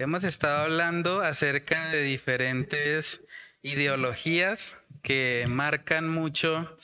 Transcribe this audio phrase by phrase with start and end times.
[0.00, 3.20] Hemos estado hablando acerca de diferentes
[3.62, 6.78] ideologías que marcan mucho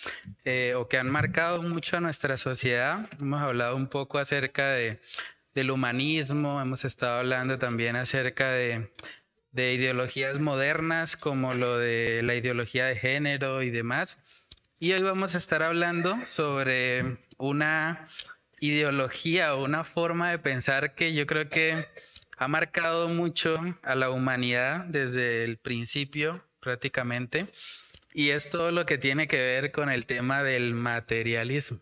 [0.44, 3.08] eh, o que han marcado mucho a nuestra sociedad.
[3.20, 4.98] Hemos hablado un poco acerca de,
[5.54, 8.90] del humanismo, hemos estado hablando también acerca de,
[9.52, 14.18] de ideologías modernas como lo de la ideología de género y demás.
[14.80, 18.08] Y hoy vamos a estar hablando sobre una
[18.58, 21.86] ideología o una forma de pensar que yo creo que
[22.44, 27.46] ha marcado mucho a la humanidad desde el principio prácticamente.
[28.12, 31.80] Y es todo lo que tiene que ver con el tema del materialismo.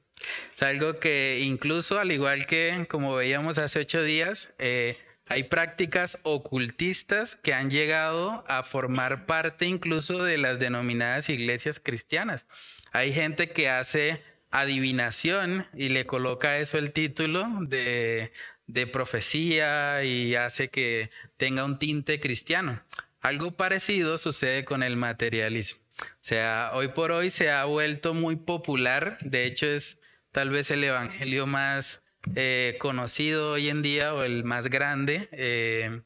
[0.54, 6.20] Es algo que incluso, al igual que como veíamos hace ocho días, eh, hay prácticas
[6.22, 12.46] ocultistas que han llegado a formar parte incluso de las denominadas iglesias cristianas.
[12.92, 18.32] Hay gente que hace adivinación y le coloca eso el título de,
[18.66, 22.82] de profecía y hace que tenga un tinte cristiano.
[23.20, 25.82] Algo parecido sucede con el materialismo.
[26.00, 30.00] O sea, hoy por hoy se ha vuelto muy popular, de hecho es
[30.32, 32.02] tal vez el evangelio más
[32.36, 36.02] eh, conocido hoy en día o el más grande, eh,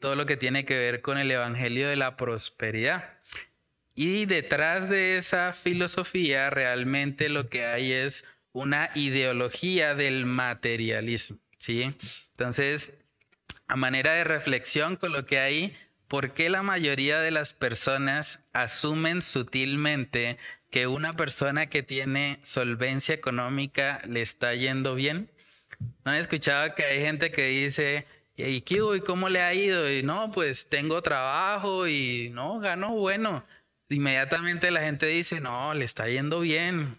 [0.00, 3.18] todo lo que tiene que ver con el Evangelio de la Prosperidad.
[3.94, 11.94] Y detrás de esa filosofía realmente lo que hay es una ideología del materialismo, ¿sí?
[12.30, 12.94] Entonces,
[13.66, 18.38] a manera de reflexión con lo que hay, ¿por qué la mayoría de las personas
[18.52, 20.38] asumen sutilmente
[20.70, 25.30] que una persona que tiene solvencia económica le está yendo bien.
[26.04, 29.90] ¿No han escuchado que hay gente que dice, ¿y qué, y cómo le ha ido?
[29.90, 33.44] Y no, pues tengo trabajo y no, gano bueno.
[33.88, 36.98] Inmediatamente la gente dice, no, le está yendo bien.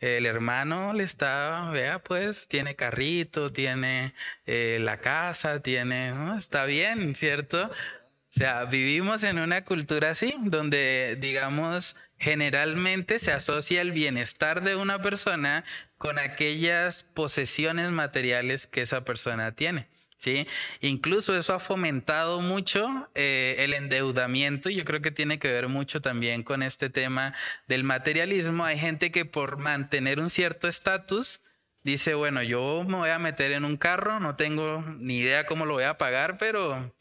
[0.00, 4.14] El hermano le está, vea, pues, tiene carrito, tiene
[4.46, 7.66] eh, la casa, tiene, está bien, ¿cierto?
[7.66, 14.76] O sea, vivimos en una cultura así, donde, digamos, generalmente se asocia el bienestar de
[14.76, 15.64] una persona
[15.96, 19.88] con aquellas posesiones materiales que esa persona tiene.
[20.18, 20.46] ¿Sí?
[20.80, 25.68] Incluso eso ha fomentado mucho eh, el endeudamiento y yo creo que tiene que ver
[25.68, 27.34] mucho también con este tema
[27.66, 28.64] del materialismo.
[28.64, 31.40] Hay gente que por mantener un cierto estatus
[31.82, 35.64] dice, bueno, yo me voy a meter en un carro, no tengo ni idea cómo
[35.64, 36.94] lo voy a pagar, pero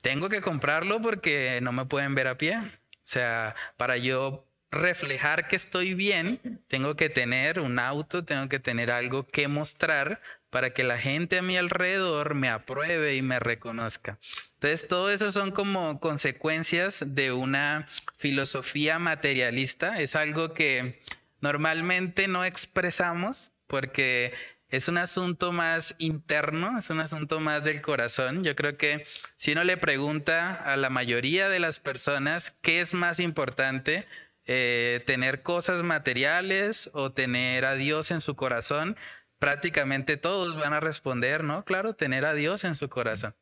[0.00, 2.58] tengo que comprarlo porque no me pueden ver a pie.
[2.58, 8.58] O sea, para yo reflejar que estoy bien, tengo que tener un auto, tengo que
[8.58, 10.20] tener algo que mostrar
[10.52, 14.18] para que la gente a mi alrededor me apruebe y me reconozca.
[14.52, 17.86] Entonces, todo eso son como consecuencias de una
[18.18, 19.98] filosofía materialista.
[19.98, 21.00] Es algo que
[21.40, 24.34] normalmente no expresamos porque
[24.68, 28.44] es un asunto más interno, es un asunto más del corazón.
[28.44, 32.92] Yo creo que si uno le pregunta a la mayoría de las personas qué es
[32.92, 34.06] más importante,
[34.44, 38.98] eh, tener cosas materiales o tener a Dios en su corazón,
[39.42, 41.64] prácticamente todos van a responder, ¿no?
[41.64, 43.34] Claro, tener a Dios en su corazón.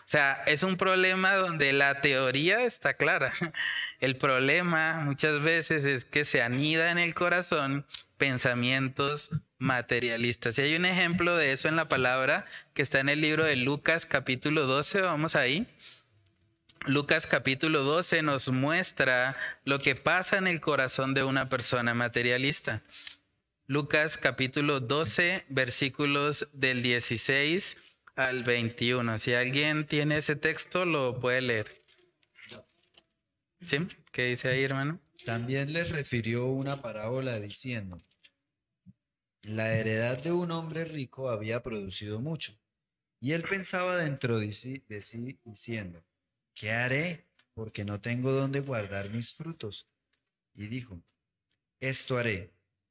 [0.00, 3.32] O sea, es un problema donde la teoría está clara.
[3.98, 7.86] El problema muchas veces es que se anida en el corazón
[8.18, 10.58] pensamientos materialistas.
[10.58, 12.44] Y hay un ejemplo de eso en la palabra
[12.74, 15.66] que está en el libro de Lucas capítulo 12, vamos ahí.
[16.84, 22.82] Lucas capítulo 12 nos muestra lo que pasa en el corazón de una persona materialista.
[23.68, 27.76] Lucas capítulo 12 versículos del 16
[28.14, 29.18] al 21.
[29.18, 31.82] Si alguien tiene ese texto, lo puede leer.
[33.60, 33.78] ¿Sí?
[34.12, 35.00] ¿Qué dice ahí, hermano?
[35.24, 37.98] También les refirió una parábola diciendo,
[39.42, 42.56] la heredad de un hombre rico había producido mucho,
[43.18, 44.84] y él pensaba dentro de sí,
[45.44, 46.04] diciendo,
[46.54, 47.26] ¿qué haré?
[47.52, 49.88] Porque no tengo dónde guardar mis frutos.
[50.54, 51.02] Y dijo,
[51.80, 52.55] esto haré,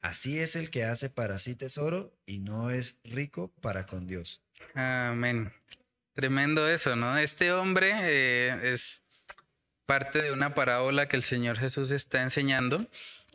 [0.00, 4.42] Así es el que hace para sí tesoro y no es rico para con Dios.
[4.74, 5.52] Amén.
[6.14, 7.18] Tremendo eso, ¿no?
[7.18, 9.02] Este hombre eh, es
[9.84, 12.86] parte de una parábola que el Señor Jesús está enseñando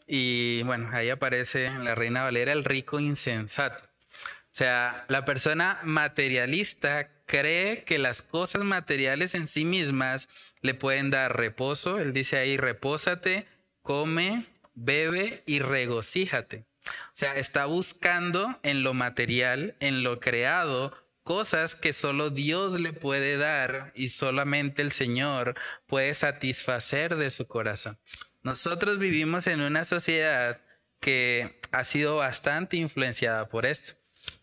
[0.07, 3.83] y bueno, ahí aparece la Reina Valera el rico insensato.
[3.83, 10.27] O sea, la persona materialista cree que las cosas materiales en sí mismas
[10.59, 11.99] le pueden dar reposo.
[11.99, 13.47] Él dice ahí, repósate,
[13.81, 16.65] come, bebe y regocíjate.
[16.85, 22.93] O sea, está buscando en lo material, en lo creado, cosas que solo Dios le
[22.93, 27.99] puede dar y solamente el Señor puede satisfacer de su corazón.
[28.43, 30.61] Nosotros vivimos en una sociedad
[30.99, 33.93] que ha sido bastante influenciada por esto.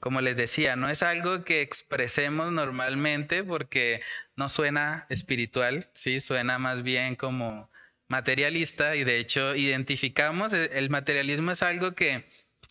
[0.00, 4.00] Como les decía, no es algo que expresemos normalmente porque
[4.36, 7.70] no suena espiritual, sí, suena más bien como
[8.08, 12.24] materialista y de hecho identificamos, el materialismo es algo que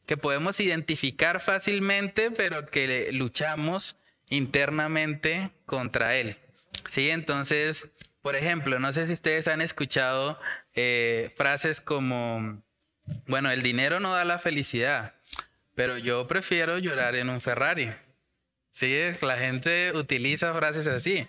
[0.07, 3.97] que podemos identificar fácilmente, pero que luchamos
[4.29, 6.37] internamente contra él.
[6.87, 7.89] Sí, entonces,
[8.21, 10.39] por ejemplo, no sé si ustedes han escuchado
[10.73, 12.63] eh, frases como,
[13.27, 15.13] bueno, el dinero no da la felicidad,
[15.75, 17.91] pero yo prefiero llorar en un Ferrari.
[18.71, 21.27] Sí, la gente utiliza frases así.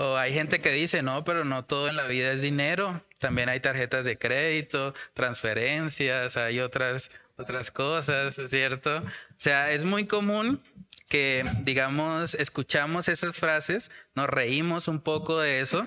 [0.00, 3.02] O hay gente que dice, no, pero no todo en la vida es dinero.
[3.18, 8.98] También hay tarjetas de crédito, transferencias, hay otras otras cosas, ¿cierto?
[8.98, 9.02] O
[9.36, 10.62] sea, es muy común
[11.08, 15.86] que, digamos, escuchamos esas frases, nos reímos un poco de eso,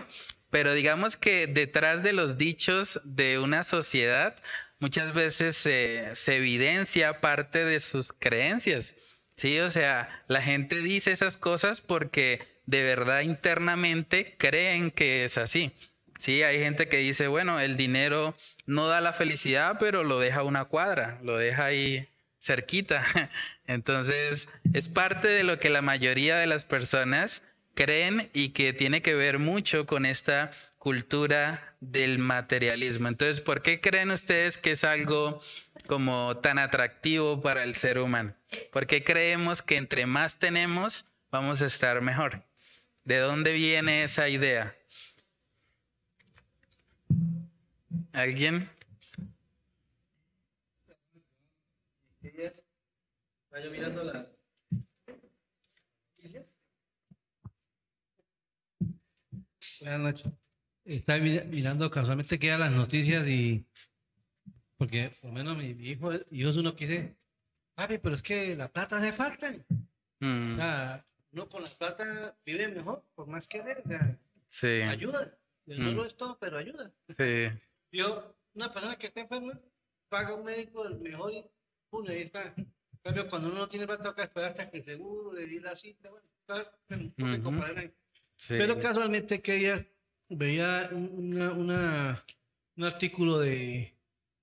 [0.49, 4.35] pero digamos que detrás de los dichos de una sociedad
[4.79, 8.95] muchas veces se, evidencia parte de sus creencias,
[9.35, 9.59] ¿sí?
[9.59, 15.73] O sea, la gente dice esas cosas porque de verdad internamente creen que es así.
[16.18, 18.33] Sí, hay gente que dice, bueno, el dinero
[18.65, 22.07] no da la felicidad, pero lo deja una cuadra, lo deja ahí
[22.39, 23.03] cerquita.
[23.68, 27.44] Entonces, es parte de lo que la mayoría de las personas
[27.75, 33.09] creen y que tiene que ver mucho con esta cultura del materialismo.
[33.09, 35.41] Entonces, ¿por qué creen ustedes que es algo
[35.88, 38.33] como tan atractivo para el ser humano?
[38.71, 42.45] ¿Por qué creemos que entre más tenemos, vamos a estar mejor?
[43.11, 44.73] ¿De dónde viene esa idea?
[48.13, 48.69] ¿Alguien?
[59.81, 60.31] Buenas noches.
[60.85, 63.65] Estaba mirando casualmente que las noticias y
[64.77, 67.17] porque por lo menos mi, hijo, yo uno quiere,
[67.75, 69.53] papi, pero es que la plata hace falta.
[70.21, 70.53] Mm.
[70.53, 74.18] O sea, uno con la plata vive mejor, por más que ver, o sea,
[74.48, 74.81] sí.
[74.81, 75.38] ayuda.
[75.66, 76.92] No lo es todo, pero ayuda.
[77.10, 77.48] Sí.
[77.92, 79.60] Yo, una persona que está enferma,
[80.10, 81.45] paga un médico el mejor y
[81.89, 82.54] pum, ahí está.
[83.04, 85.75] Pero cuando uno no tiene plata, toca esperar hasta que el seguro le dé la
[85.75, 86.10] cita.
[86.10, 87.94] Bueno, claro, ahí.
[88.48, 89.88] Pero casualmente que ella
[90.30, 92.25] veía una, una,
[92.75, 93.95] un artículo de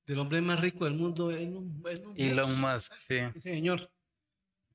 [0.06, 1.84] del hombre más rico del mundo en un,
[2.16, 3.18] en Elon Musk, sí.
[3.34, 3.90] sí señor.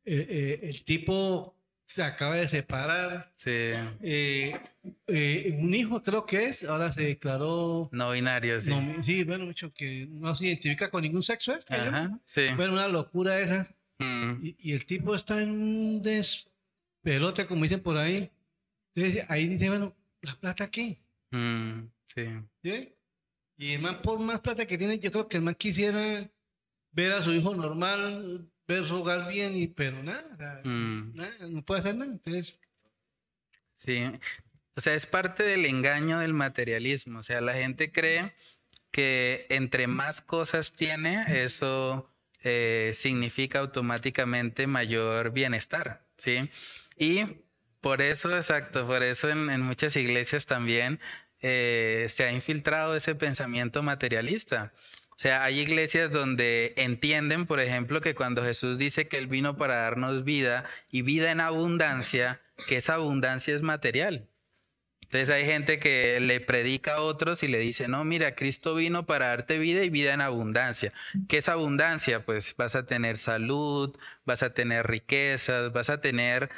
[0.05, 3.31] Eh, eh, el tipo se acaba de separar.
[3.35, 3.49] Sí.
[3.51, 4.59] Eh,
[5.07, 7.89] eh, un hijo creo que es, ahora se declaró...
[7.91, 8.71] No binario, sí.
[9.01, 11.53] sí, bueno, mucho que no se identifica con ningún sexo.
[11.53, 12.43] Este, Ajá, sí.
[12.55, 13.75] Bueno, una locura esa.
[13.99, 14.45] Mm.
[14.57, 18.31] Y, el tipo está en un despelote, como dicen por ahí.
[18.95, 20.99] Entonces ahí dice, bueno, ¿la plata qué?
[21.31, 22.25] Mm, sí.
[22.63, 22.95] ¿Sí?
[23.57, 26.29] Y el man, por más plata que tiene, yo creo que el man quisiera
[26.91, 31.15] ver a su hijo normal, ver jugar bien, y, pero nada, mm.
[31.15, 32.11] nada, no puede hacer nada.
[32.11, 32.59] Entonces...
[33.75, 34.03] Sí,
[34.75, 37.19] o sea, es parte del engaño del materialismo.
[37.19, 38.33] O sea, la gente cree
[38.91, 42.09] que entre más cosas tiene, eso
[42.41, 46.49] eh, significa automáticamente mayor bienestar, ¿sí?
[46.97, 47.25] Y
[47.81, 50.99] por eso, exacto, por eso en, muchas iglesias también
[51.41, 54.73] eh, se ha infiltrado ese pensamiento materialista.
[55.13, 59.57] O sea, hay iglesias donde entienden, por ejemplo, que cuando Jesús dice que Él vino
[59.57, 64.27] para darnos vida y vida en abundancia, que esa abundancia es material.
[65.03, 69.05] Entonces hay gente que le predica a otros y le dice, no, mira, Cristo vino
[69.05, 70.91] para darte vida y vida en abundancia.
[71.29, 72.25] ¿Qué es abundancia?
[72.25, 76.49] Pues vas a tener salud, vas a tener riquezas, vas a tener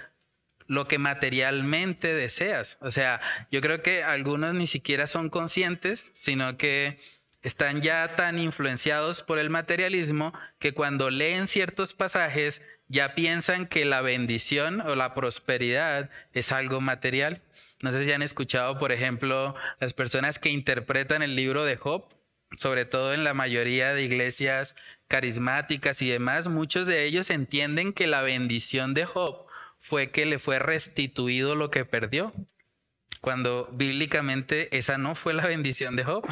[0.67, 2.77] lo que materialmente deseas.
[2.79, 3.19] O sea,
[3.51, 6.97] yo creo que algunos ni siquiera son conscientes, sino que
[7.45, 13.85] están ya tan influenciados por el materialismo que cuando leen ciertos pasajes ya piensan que
[13.85, 17.43] la bendición o la prosperidad es algo material.
[17.81, 22.07] No sé si han escuchado, por ejemplo, las personas que interpretan el libro de Job,
[22.57, 24.75] sobre todo en la mayoría de iglesias
[25.07, 29.45] carismáticas y demás, muchos de ellos entienden que la bendición de Job
[29.79, 32.33] fue que le fue restituido lo que perdió,
[33.21, 36.25] cuando bíblicamente esa no fue la bendición de Job.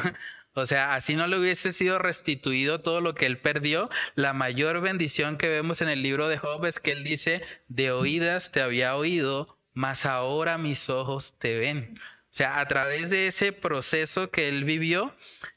[0.54, 3.90] O sea, así no le hubiese sido restituido todo lo que él perdió.
[4.14, 7.90] La mayor bendición que vemos en el libro de Job es que él dice, de
[7.90, 11.98] oídas te había oído, mas ahora mis ojos te ven.
[11.98, 15.14] O sea, a través de ese proceso que él vivió,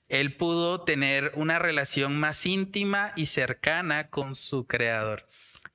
[0.10, 5.28] él pudo tener una relación más íntima y cercana con su creador.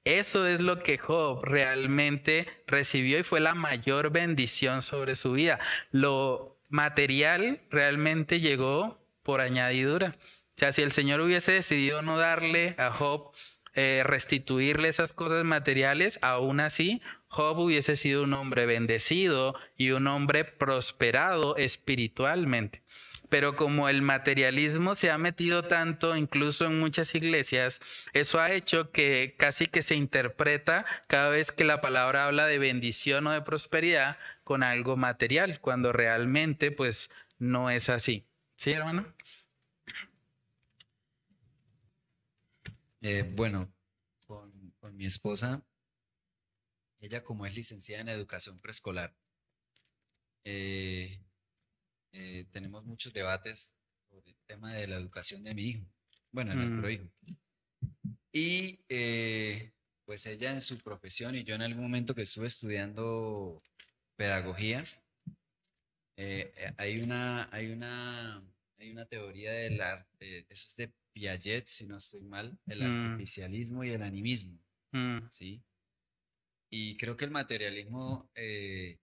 [0.05, 5.61] Eso es lo que Job realmente recibió y fue la mayor bendición sobre su vida.
[5.93, 10.17] Lo material realmente llegó por añadidura.
[10.19, 13.33] O sea, si el Señor hubiese decidido no darle a Job,
[13.75, 20.07] eh, restituirle esas cosas materiales, aún así Job hubiese sido un hombre bendecido y un
[20.07, 22.83] hombre prosperado espiritualmente.
[23.31, 27.81] Pero como el materialismo se ha metido tanto, incluso en muchas iglesias,
[28.13, 32.59] eso ha hecho que casi que se interpreta cada vez que la palabra habla de
[32.59, 38.27] bendición o de prosperidad con algo material, cuando realmente pues no es así.
[38.63, 39.13] ¿Sí, hermano?
[43.01, 43.75] Eh, bueno,
[44.25, 45.67] con, mi esposa,
[47.01, 49.17] ella como es licenciada en educación preescolar,
[50.45, 51.19] eh,
[52.13, 53.75] eh, tenemos muchos debates
[54.09, 55.85] sobre el tema de la educación de mi hijo,
[56.31, 56.93] bueno, de nuestro Mm.
[56.93, 57.11] hijo.
[58.31, 58.79] Y
[60.05, 63.61] pues ella en su profesión y yo en algún momento que estuve estudiando
[64.15, 64.85] pedagogía,
[66.77, 68.41] hay una, hay una,
[68.83, 73.07] hay una teoría de la, eso es de Piaget, si no estoy mal, el Mm.
[73.07, 74.59] artificialismo y el animismo,
[74.93, 75.63] Mm, ¿sí?
[76.71, 78.99] Y creo que el materialismo, eh,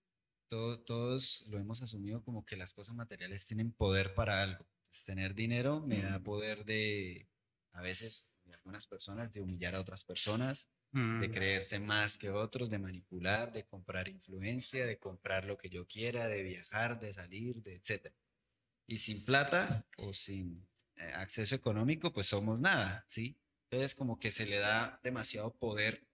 [0.49, 4.65] todo- todos lo hemos asumido como que las cosas materiales tienen poder para algo.
[4.89, 7.27] Pues, tener dinero me da poder de,
[7.73, 12.31] a veces, de algunas personas, de humillar a otras personas, de mm, creerse más que
[12.31, 17.13] otros, de manipular, de comprar influencia, de comprar lo que yo quiera, de viajar, de
[17.13, 18.15] salir, de etcétera.
[18.89, 23.37] Y sin plata o sin eh, acceso económico, pues somos nada, ¿sí?
[23.69, 26.07] Entonces como que se le da demasiado poder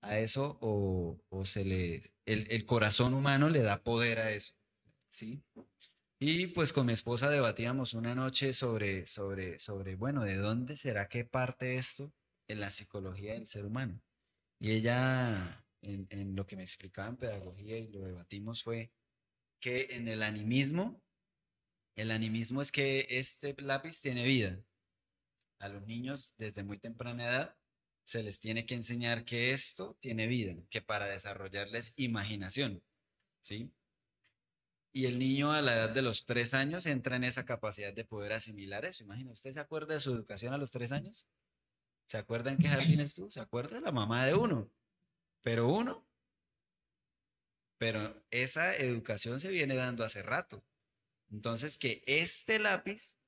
[0.00, 4.54] a eso o, o se le, el, el corazón humano le da poder a eso,
[5.10, 5.44] ¿sí?
[6.18, 11.08] Y pues con mi esposa debatíamos una noche sobre, sobre, sobre, bueno, ¿de dónde será
[11.08, 12.12] que parte esto
[12.48, 14.02] en la psicología del ser humano?
[14.58, 18.90] Y ella, en, en lo que me explicaba en pedagogía y lo debatimos fue
[19.60, 21.00] que en el animismo,
[21.96, 24.58] el animismo es que este lápiz tiene vida.
[25.58, 27.56] A los niños desde muy temprana edad
[28.04, 32.82] se les tiene que enseñar que esto tiene vida, que para desarrollarles imaginación,
[33.40, 33.70] ¿sí?
[34.92, 38.04] Y el niño a la edad de los tres años entra en esa capacidad de
[38.04, 39.04] poder asimilar eso.
[39.04, 41.26] Imagina, ¿usted se acuerda de su educación a los tres años?
[42.06, 43.30] ¿Se acuerda en qué jardín estuvo?
[43.30, 44.70] ¿Se acuerda de la mamá de uno?
[45.40, 46.04] Pero uno.
[47.78, 50.62] Pero esa educación se viene dando hace rato.
[51.32, 53.18] Entonces, que este lápiz,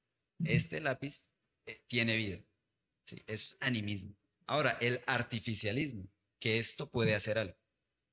[0.45, 1.27] este lápiz
[1.67, 2.45] eh, tiene vida.
[3.07, 4.15] Sí, es animismo.
[4.47, 6.07] Ahora, el artificialismo,
[6.39, 7.57] que esto puede hacer algo,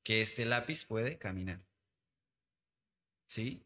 [0.04, 1.62] que este lápiz puede caminar.
[3.28, 3.66] ¿Sí?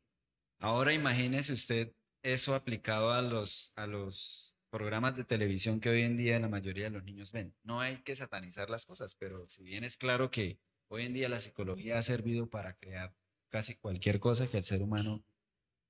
[0.60, 6.18] Ahora imagínese usted eso aplicado a los, a los programas de televisión que hoy en
[6.18, 7.56] día la mayoría de los niños ven.
[7.64, 11.30] No hay que satanizar las cosas, pero si bien es claro que hoy en día
[11.30, 13.16] la psicología ha servido para crear
[13.50, 15.24] casi cualquier cosa que el ser humano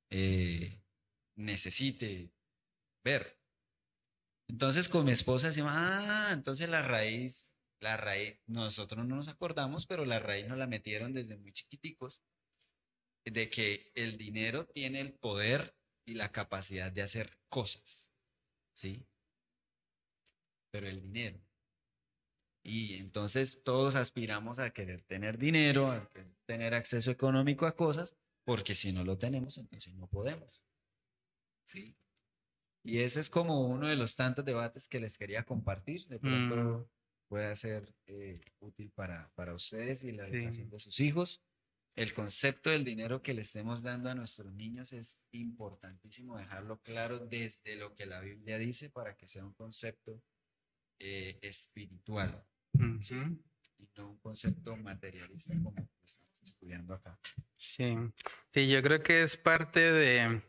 [0.10, 0.82] eh,
[1.36, 2.32] necesite
[3.04, 3.40] ver.
[4.48, 9.86] Entonces con mi esposa decimos, ah, entonces la raíz, la raíz, nosotros no nos acordamos,
[9.86, 12.22] pero la raíz nos la metieron desde muy chiquiticos,
[13.26, 18.14] de que el dinero tiene el poder y la capacidad de hacer cosas,
[18.74, 19.08] ¿sí?
[20.72, 21.40] Pero el dinero.
[22.64, 26.10] Y entonces todos aspiramos a querer tener dinero, a
[26.46, 30.62] tener acceso económico a cosas, porque si no lo tenemos, entonces no podemos.
[31.64, 31.96] ¿Sí?
[32.84, 36.06] Y ese es como uno de los tantos debates que les quería compartir.
[36.08, 36.86] De pronto Mm.
[37.28, 40.36] puede ser eh, útil para, para ustedes y la Sí.
[40.38, 41.44] educación de sus hijos.
[41.96, 47.20] El concepto del dinero que le estemos dando a nuestros niños es importantísimo dejarlo claro
[47.20, 50.22] desde lo que la Biblia dice para que sea un concepto
[51.00, 53.40] eh, espiritual ujú.
[53.80, 57.20] y no un concepto materialista como estamos estudiando acá.
[57.54, 57.98] Sí,
[58.50, 60.42] sí, yo creo que es parte de,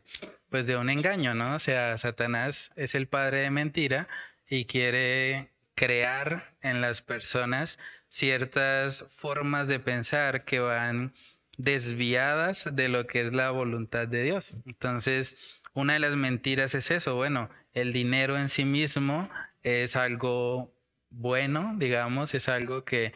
[0.49, 1.55] pues, de un engaño, ¿no?
[1.55, 4.07] O sea, Satanás es el padre de mentira
[4.47, 11.13] y quiere crear en las personas ciertas formas de pensar que van
[11.57, 14.57] desviadas de lo que es la voluntad de Dios.
[14.65, 19.29] Entonces, una de las mentiras es eso, bueno, el dinero en sí mismo
[19.63, 20.73] es algo
[21.09, 23.13] bueno, digamos, es algo que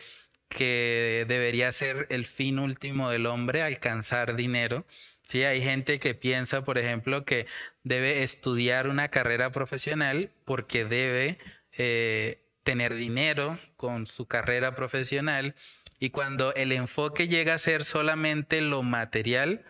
[0.56, 4.86] que debería ser el fin último del hombre, alcanzar dinero.
[5.24, 7.48] Sí, hay gente que piensa, por ejemplo, que
[7.84, 11.40] debe estudiar una carrera profesional porque debe
[11.78, 15.56] eh, tener dinero con su carrera profesional
[16.00, 19.64] Y cuando el enfoque llega a ser solamente lo material,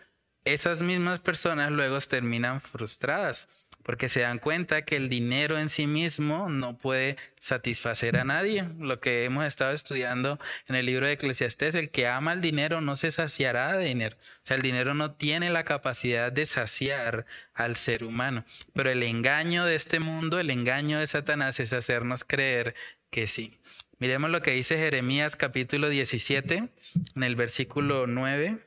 [0.44, 3.48] esas mismas personas luego terminan frustradas
[3.82, 8.68] porque se dan cuenta que el dinero en sí mismo no puede satisfacer a nadie.
[8.78, 12.80] Lo que hemos estado estudiando en el libro de Eclesiastés, el que ama el dinero
[12.80, 14.16] no se saciará de dinero.
[14.20, 18.44] O sea, el dinero no tiene la capacidad de saciar al ser humano.
[18.74, 22.74] Pero el engaño de este mundo, el engaño de Satanás es hacernos creer
[23.10, 23.58] que sí.
[23.98, 26.68] Miremos lo que dice Jeremías capítulo 17,
[27.14, 28.58] en el versículo 9.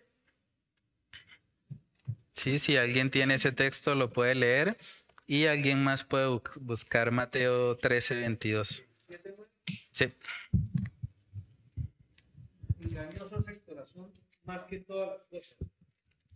[2.36, 4.78] Sí, si alguien tiene ese texto lo puede leer.
[5.27, 8.86] Y alguien más puede buscar Mateo 13, 22.
[9.91, 10.08] Sí.
[12.82, 14.12] Engañoso es el corazón
[14.44, 15.58] más que todas las cosas.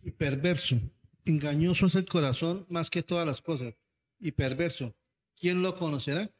[0.02, 0.80] Y perverso.
[1.24, 3.74] Engañoso es el corazón más que todas las cosas.
[4.18, 4.94] Y perverso.
[5.36, 6.30] ¿Quién lo conocerá?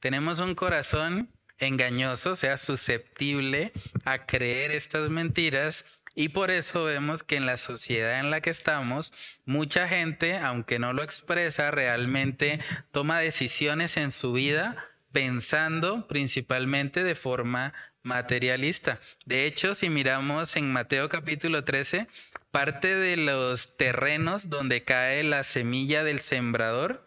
[0.00, 3.72] Tenemos un corazón engañoso, o sea, susceptible
[4.04, 5.84] a creer estas mentiras
[6.14, 9.12] y por eso vemos que en la sociedad en la que estamos,
[9.44, 12.60] mucha gente, aunque no lo expresa, realmente
[12.92, 19.00] toma decisiones en su vida pensando principalmente de forma materialista.
[19.24, 22.06] De hecho, si miramos en Mateo capítulo 13,
[22.50, 27.04] parte de los terrenos donde cae la semilla del sembrador,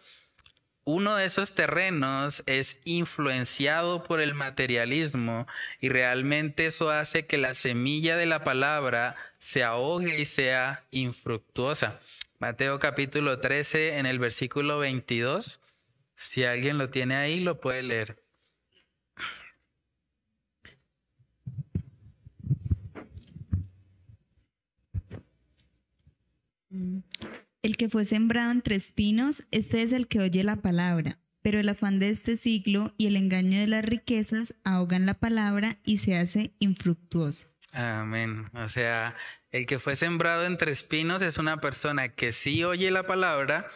[0.88, 5.46] uno de esos terrenos es influenciado por el materialismo
[5.82, 12.00] y realmente eso hace que la semilla de la palabra se ahogue y sea infructuosa.
[12.40, 15.60] Mateo capítulo 13 en el versículo 22.
[16.16, 18.24] Si alguien lo tiene ahí, lo puede leer.
[26.70, 27.07] Mm.
[27.68, 31.68] El que fue sembrado entre espinos, este es el que oye la palabra, pero el
[31.68, 36.16] afán de este siglo y el engaño de las riquezas ahogan la palabra y se
[36.16, 37.50] hace infructuosa.
[37.74, 38.50] Amén.
[38.54, 39.18] O sea,
[39.52, 43.68] el que fue sembrado entre espinos es una persona que sí oye la palabra,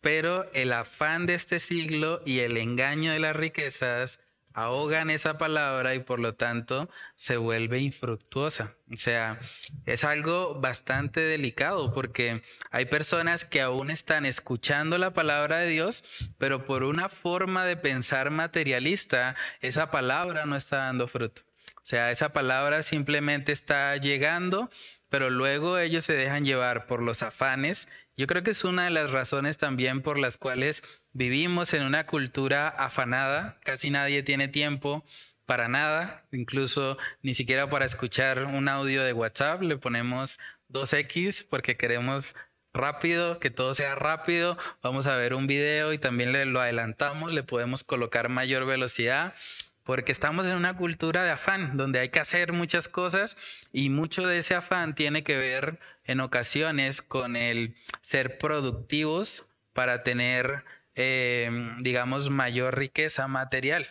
[0.00, 4.20] pero el afán de este siglo y el engaño de las riquezas
[4.52, 8.74] ahogan esa palabra y por lo tanto se vuelve infructuosa.
[8.92, 9.38] O sea,
[9.86, 16.04] es algo bastante delicado porque hay personas que aún están escuchando la palabra de Dios,
[16.38, 21.42] pero por una forma de pensar materialista, esa palabra no está dando fruto.
[21.76, 24.70] O sea, esa palabra simplemente está llegando,
[25.08, 27.88] pero luego ellos se dejan llevar por los afanes.
[28.16, 32.06] Yo creo que es una de las razones también por las cuales Vivimos en una
[32.06, 35.04] cultura afanada, casi nadie tiene tiempo
[35.44, 40.38] para nada, incluso ni siquiera para escuchar un audio de WhatsApp, le ponemos
[40.72, 42.36] 2X porque queremos
[42.72, 47.32] rápido, que todo sea rápido, vamos a ver un video y también le, lo adelantamos,
[47.32, 49.34] le podemos colocar mayor velocidad,
[49.82, 53.36] porque estamos en una cultura de afán, donde hay que hacer muchas cosas
[53.72, 60.04] y mucho de ese afán tiene que ver en ocasiones con el ser productivos para
[60.04, 60.64] tener
[61.02, 63.86] Em, digamos, mayor riqueza material.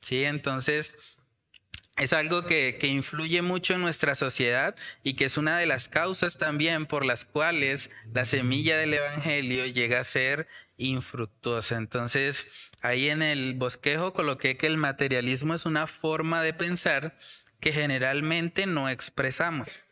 [0.00, 0.24] ¿sí?
[0.24, 0.96] Entonces,
[1.98, 5.90] es algo que, que, influye mucho en nuestra sociedad y que es una de las
[5.90, 10.48] causas también por las cuales la semilla del Evangelio llega a ser
[10.78, 11.76] infructuosa.
[11.76, 12.48] Entonces,
[12.80, 17.14] ahí en el bosquejo coloqué que el materialismo es una forma de pensar
[17.60, 19.82] que generalmente no expresamos,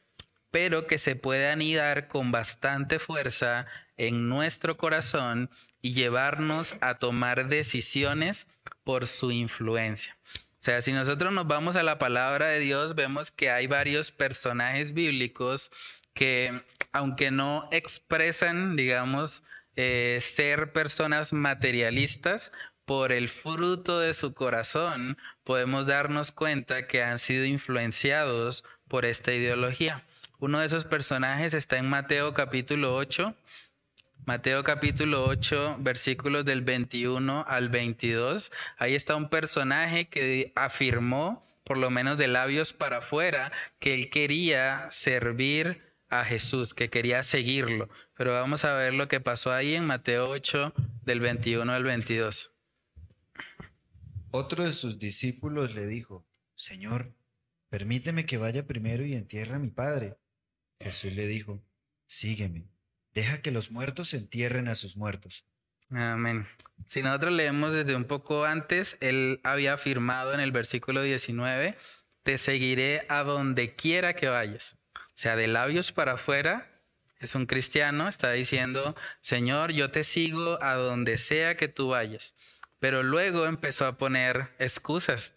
[0.51, 3.67] pero que se puede anidar con bastante fuerza
[3.99, 5.51] en nuestro corazón
[5.83, 8.49] y llevarnos a tomar decisiones
[8.85, 10.17] por su influencia.
[10.25, 14.13] O sea, si nosotros nos vamos a la palabra de Dios, vemos que hay varios
[14.13, 15.73] personajes bíblicos
[16.15, 19.43] que, aunque no expresan, digamos,
[19.75, 22.53] eh, ser personas materialistas,
[22.85, 29.33] por el fruto de su corazón podemos darnos cuenta que han sido influenciados por esta
[29.33, 30.03] ideología.
[30.41, 33.35] Uno de esos personajes está en Mateo capítulo 8,
[34.25, 38.53] Mateo capítulo 8, versículos del 21 al 22.
[38.79, 44.11] Ahí está un personaje que afirmó, por lo menos de labios para afuera, que él
[44.11, 47.89] quería servir a Jesús, que quería seguirlo.
[48.17, 50.73] Pero vamos a ver lo que pasó ahí en Mateo 8,
[51.05, 52.53] del 21 al 22.
[54.31, 57.13] Otro de sus discípulos le dijo, Señor,
[57.71, 60.17] permíteme que vaya primero y entierre a mi padre.
[60.79, 61.61] Jesús le dijo,
[62.07, 62.72] sígueme
[63.15, 65.45] deja que los muertos entierren a sus muertos.
[65.91, 66.47] Amén.
[66.87, 71.77] Si nosotros leemos desde un poco antes, él había afirmado en el versículo 19,
[72.23, 74.77] te seguiré a donde quiera que vayas.
[74.95, 76.71] O sea, de labios para afuera,
[77.21, 82.35] es un cristiano, está diciendo, Señor, yo te sigo a donde sea que tú vayas.
[82.81, 85.35] Pero luego empezó a poner excusas.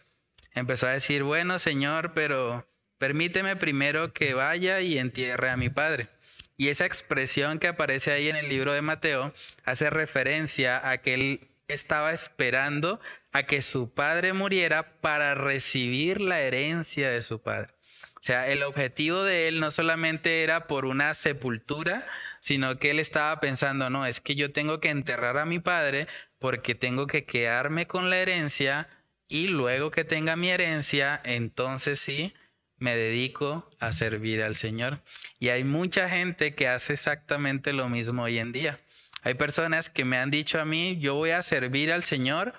[0.52, 2.66] Empezó a decir, bueno, Señor, pero
[2.98, 6.08] permíteme primero que vaya y entierre a mi padre.
[6.56, 9.32] Y esa expresión que aparece ahí en el libro de Mateo
[9.64, 13.00] hace referencia a que él estaba esperando
[13.32, 17.74] a que su padre muriera para recibir la herencia de su padre.
[18.14, 22.06] O sea, el objetivo de él no solamente era por una sepultura,
[22.40, 26.08] sino que él estaba pensando, no, es que yo tengo que enterrar a mi padre
[26.38, 28.88] porque tengo que quedarme con la herencia
[29.28, 32.32] y luego que tenga mi herencia, entonces sí,
[32.78, 35.00] me dedico a servir al Señor.
[35.38, 38.78] Y hay mucha gente que hace exactamente lo mismo hoy en día.
[39.22, 42.54] Hay personas que me han dicho a mí, yo voy a servir al Señor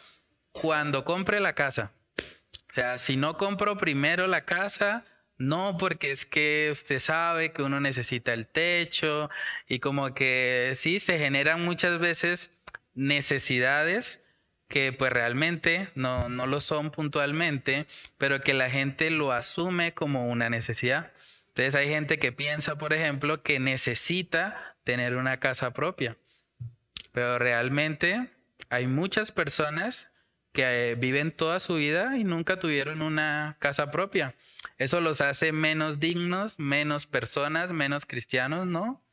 [0.51, 1.91] cuando compre la casa.
[2.69, 5.05] O sea, si no compro primero la casa,
[5.37, 9.29] no, porque es que usted sabe que uno necesita el techo
[9.67, 12.51] y como que sí, se generan muchas veces
[12.95, 14.21] necesidades
[14.67, 17.85] que pues realmente no, no lo son puntualmente,
[18.17, 21.11] pero que la gente lo asume como una necesidad.
[21.49, 26.17] Entonces hay gente que piensa, por ejemplo, que necesita tener una casa propia,
[27.11, 28.29] pero realmente
[28.69, 30.11] hay muchas personas
[30.53, 34.35] que eh, viven toda su vida y nunca tuvieron una casa propia.
[34.77, 39.03] Eso los hace menos dignos, menos personas, menos cristianos, ¿no?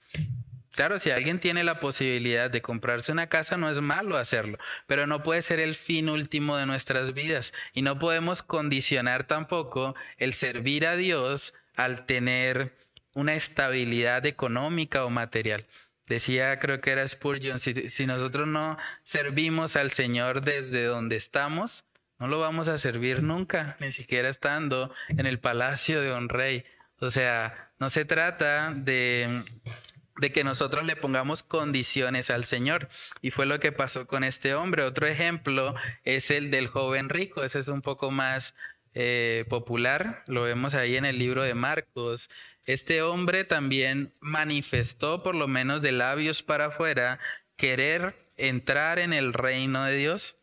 [0.74, 4.58] Claro, si alguien tiene la posibilidad de comprarse una casa, no es malo hacerlo,
[4.88, 9.94] pero no puede ser el fin último de nuestras vidas y no podemos condicionar tampoco
[10.18, 12.76] el servir a Dios al tener
[13.14, 15.64] una estabilidad económica o material.
[16.06, 21.84] Decía, creo que era Spurgeon, si, si nosotros no servimos al Señor desde donde estamos,
[22.18, 26.64] no lo vamos a servir nunca, ni siquiera estando en el palacio de un rey.
[26.98, 29.44] O sea, no se trata de
[30.16, 32.88] de que nosotros le pongamos condiciones al Señor.
[33.20, 34.84] Y fue lo que pasó con este hombre.
[34.84, 35.74] Otro ejemplo
[36.04, 37.42] es el del joven rico.
[37.42, 38.54] Ese es un poco más
[38.94, 40.22] eh, popular.
[40.26, 42.30] Lo vemos ahí en el libro de Marcos.
[42.66, 47.18] Este hombre también manifestó, por lo menos de labios para afuera,
[47.56, 50.36] querer entrar en el reino de Dios.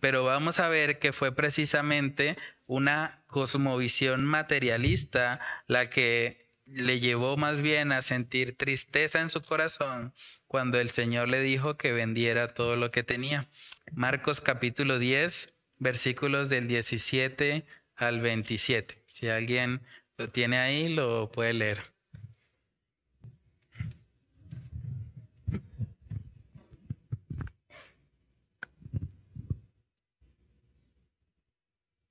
[0.00, 6.39] Pero vamos a ver que fue precisamente una cosmovisión materialista la que
[6.72, 10.14] le llevó más bien a sentir tristeza en su corazón
[10.46, 13.48] cuando el Señor le dijo que vendiera todo lo que tenía.
[13.92, 19.02] Marcos capítulo 10, versículos del 17 al 27.
[19.06, 19.82] Si alguien
[20.16, 21.82] lo tiene ahí, lo puede leer.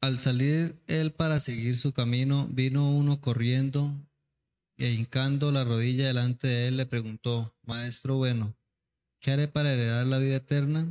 [0.02, 3.94] Al salir él para seguir su camino, vino uno corriendo
[4.80, 8.56] e hincando la rodilla delante de él le preguntó, Maestro bueno,
[9.20, 10.88] ¿qué haré para heredar la vida eterna?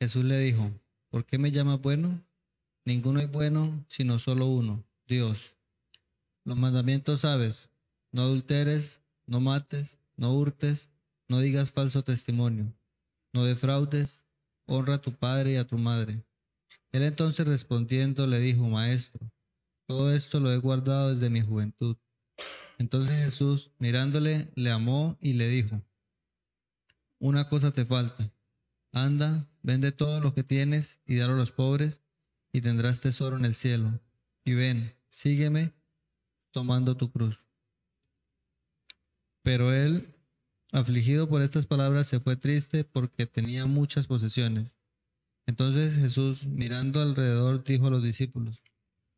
[0.00, 0.72] Jesús le dijo,
[1.10, 2.24] ¿por qué me llamas bueno?
[2.86, 5.58] Ninguno es bueno, sino solo uno, Dios.
[6.46, 7.68] Los mandamientos sabes,
[8.10, 10.88] no adulteres, no mates, no hurtes,
[11.28, 12.72] no digas falso testimonio,
[13.34, 14.24] no defraudes,
[14.66, 16.24] honra a tu padre y a tu madre.
[16.90, 19.30] Él entonces respondiendo le dijo, Maestro,
[19.86, 21.98] todo esto lo he guardado desde mi juventud.
[22.80, 25.82] Entonces Jesús, mirándole, le amó y le dijo,
[27.18, 28.32] una cosa te falta,
[28.90, 32.00] anda, vende todo lo que tienes y dalo a los pobres,
[32.54, 34.00] y tendrás tesoro en el cielo.
[34.46, 35.74] Y ven, sígueme
[36.52, 37.36] tomando tu cruz.
[39.42, 40.14] Pero él,
[40.72, 44.78] afligido por estas palabras, se fue triste porque tenía muchas posesiones.
[45.44, 48.62] Entonces Jesús, mirando alrededor, dijo a los discípulos,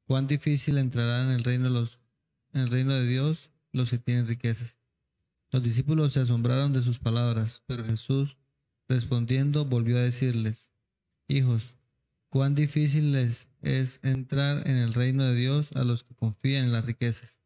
[0.04, 2.01] cuán difícil entrará en el reino de los
[2.52, 4.78] en el reino de Dios los que tienen riquezas.
[5.50, 8.38] Los discípulos se asombraron de sus palabras, pero Jesús,
[8.88, 10.72] respondiendo, volvió a decirles,
[11.28, 11.74] Hijos,
[12.30, 16.72] cuán difícil les es entrar en el reino de Dios a los que confían en
[16.72, 17.38] las riquezas.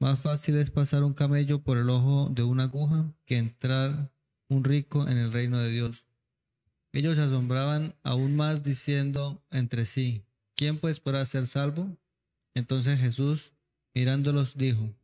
[0.00, 4.10] Más fácil es pasar un camello por el ojo de una aguja que entrar
[4.48, 6.08] un rico en el reino de Dios.
[6.92, 10.24] Ellos se asombraban aún más diciendo entre sí,
[10.56, 11.96] ¿quién pues podrá ser salvo?
[12.54, 13.52] Entonces Jesús,
[13.94, 14.94] mirándolos, dijo,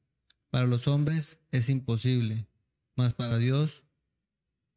[0.51, 2.46] para los hombres es imposible,
[2.94, 3.85] mas para Dios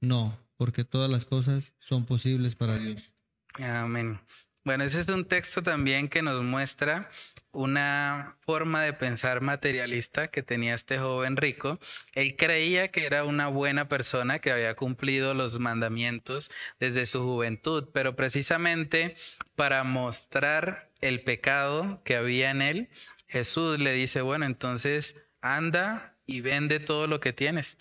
[0.01, 3.13] no, porque todas las cosas son posibles para Dios.
[3.59, 4.19] Amén.
[4.63, 7.09] Bueno, ese es un texto también que nos muestra
[7.51, 11.79] una forma de pensar materialista que tenía este joven rico.
[12.13, 17.89] Él creía que era una buena persona, que había cumplido los mandamientos desde su juventud,
[17.91, 19.15] pero precisamente
[19.55, 22.89] para mostrar el pecado que había en él,
[23.31, 27.77] Jesús le dice, bueno, entonces anda y vende todo lo que tienes.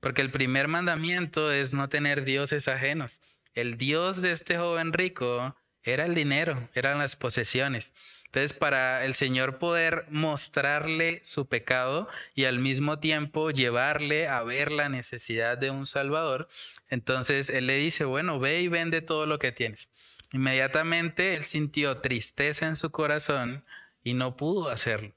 [0.00, 3.22] Porque el primer mandamiento es no tener dioses ajenos.
[3.54, 7.94] El Dios de este joven rico era el dinero, eran las posesiones.
[8.26, 14.70] Entonces, para el Señor poder mostrarle su pecado y al mismo tiempo llevarle a ver
[14.70, 16.46] la necesidad de un Salvador,
[16.88, 19.92] entonces Él le dice, bueno, ve y vende todo lo que tienes.
[20.30, 23.64] Inmediatamente Él sintió tristeza en su corazón
[24.08, 25.14] y no pudo hacerlo.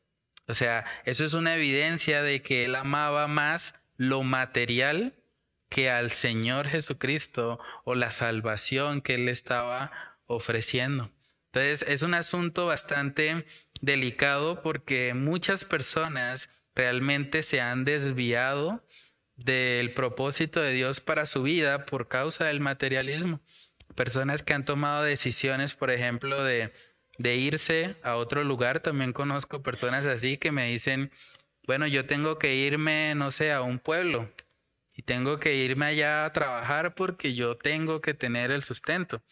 [0.48, 5.16] O sea, eso es una evidencia de que Él amaba más lo material
[5.70, 9.92] que al Señor Jesucristo o la salvación que Él estaba
[10.26, 11.10] ofreciendo.
[11.54, 13.46] Entonces, es un asunto bastante
[13.80, 18.86] delicado porque muchas personas realmente se han desviado
[19.36, 23.42] del propósito de Dios para su vida por causa del materialismo.
[23.96, 26.74] Personas que han tomado decisiones, por ejemplo, de,
[27.22, 28.80] de irse a otro lugar.
[28.80, 31.12] También conozco personas así que me dicen,
[31.68, 34.30] bueno, yo tengo que irme, no sé, a un pueblo
[34.96, 39.24] y tengo que irme allá a trabajar porque yo tengo que tener el sustento.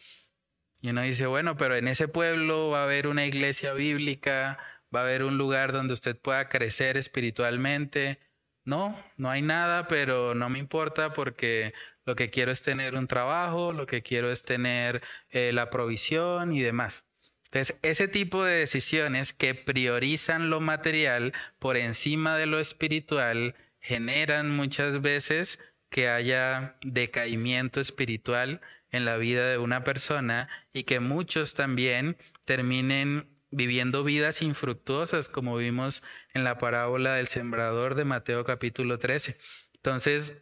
[0.80, 4.58] Y uno dice, bueno, pero en ese pueblo va a haber una iglesia bíblica,
[4.94, 8.18] va a haber un lugar donde usted pueda crecer espiritualmente.
[8.64, 11.74] No, no hay nada, pero no me importa porque
[12.06, 16.52] lo que quiero es tener un trabajo, lo que quiero es tener eh, la provisión
[16.52, 17.04] y demás.
[17.52, 24.54] Entonces, ese tipo de decisiones que priorizan lo material por encima de lo espiritual generan
[24.54, 25.58] muchas veces
[25.90, 28.60] que haya decaimiento espiritual
[28.92, 35.56] en la vida de una persona y que muchos también terminen viviendo vidas infructuosas, como
[35.56, 39.36] vimos en la parábola del sembrador de Mateo capítulo 13.
[39.74, 40.34] Entonces,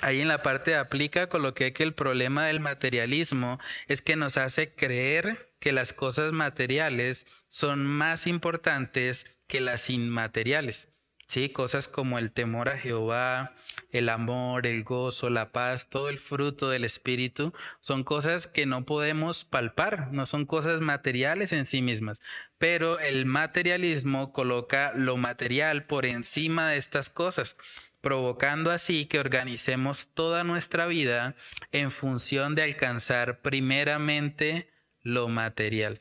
[0.00, 3.58] ahí en la parte aplica coloqué que el problema del materialismo
[3.88, 10.90] es que nos hace creer que las cosas materiales son más importantes que las inmateriales.
[11.26, 13.54] Sí, cosas como el temor a Jehová,
[13.90, 18.84] el amor, el gozo, la paz, todo el fruto del Espíritu, son cosas que no
[18.84, 22.20] podemos palpar, no son cosas materiales en sí mismas.
[22.58, 27.56] Pero el materialismo coloca lo material por encima de estas cosas,
[28.02, 31.34] provocando así que organicemos toda nuestra vida
[31.72, 34.73] en función de alcanzar primeramente
[35.04, 36.00] lo material.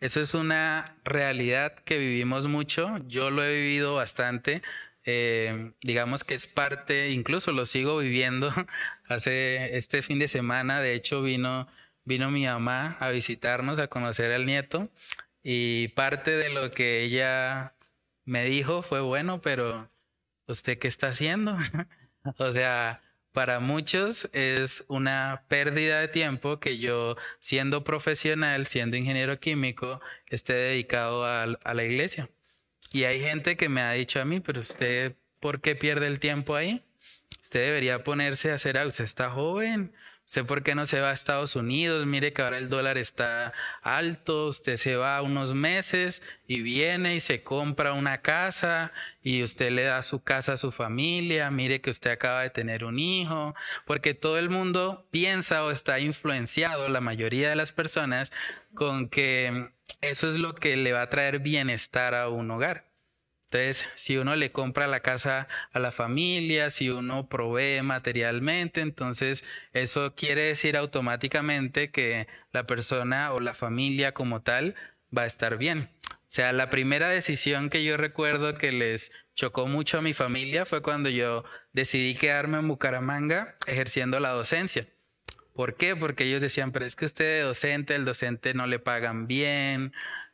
[0.00, 2.96] Eso es una realidad que vivimos mucho.
[3.08, 4.62] Yo lo he vivido bastante.
[5.04, 8.52] Eh, digamos que es parte, incluso lo sigo viviendo.
[9.08, 11.66] Hace este fin de semana, de hecho, vino,
[12.04, 14.90] vino mi mamá a visitarnos, a conocer al nieto.
[15.42, 17.74] Y parte de lo que ella
[18.24, 19.90] me dijo fue, bueno, pero
[20.46, 21.56] ¿usted qué está haciendo?
[22.38, 29.40] o sea, para muchos es una pérdida de tiempo que yo, siendo profesional, siendo ingeniero
[29.40, 32.28] químico, esté dedicado a, la iglesia.
[32.92, 36.20] Y hay gente que me ha dicho a mí, pero usted, ¿por qué pierde el
[36.20, 36.84] tiempo ahí?
[37.40, 38.90] Usted debería ponerse a hacer algo.
[38.90, 39.92] Usted está joven,
[40.24, 43.52] sé por qué no se va a Estados Unidos, mire que ahora el dólar está
[43.82, 49.70] alto, usted se va unos meses y viene y se compra una casa y usted
[49.70, 53.54] le da su casa a su familia, mire que usted acaba de tener un hijo,
[53.86, 58.32] porque todo el mundo piensa o está influenciado, la mayoría de las personas,
[58.74, 62.91] con que eso es lo que le va a traer bienestar a un hogar.
[63.52, 69.44] Entonces, si uno le compra la casa a la familia, si uno provee materialmente, entonces
[69.74, 74.74] eso quiere decir automáticamente que la persona o la familia como tal
[75.14, 75.90] va a estar bien.
[76.10, 80.64] O sea, la primera decisión que yo recuerdo que les chocó mucho a mi familia
[80.64, 84.88] fue cuando yo decidí quedarme en Bucaramanga ejerciendo la docencia.
[85.54, 85.94] ¿Por qué?
[85.94, 89.92] Porque ellos decían, pero es que usted es docente, el docente no le pagan bien,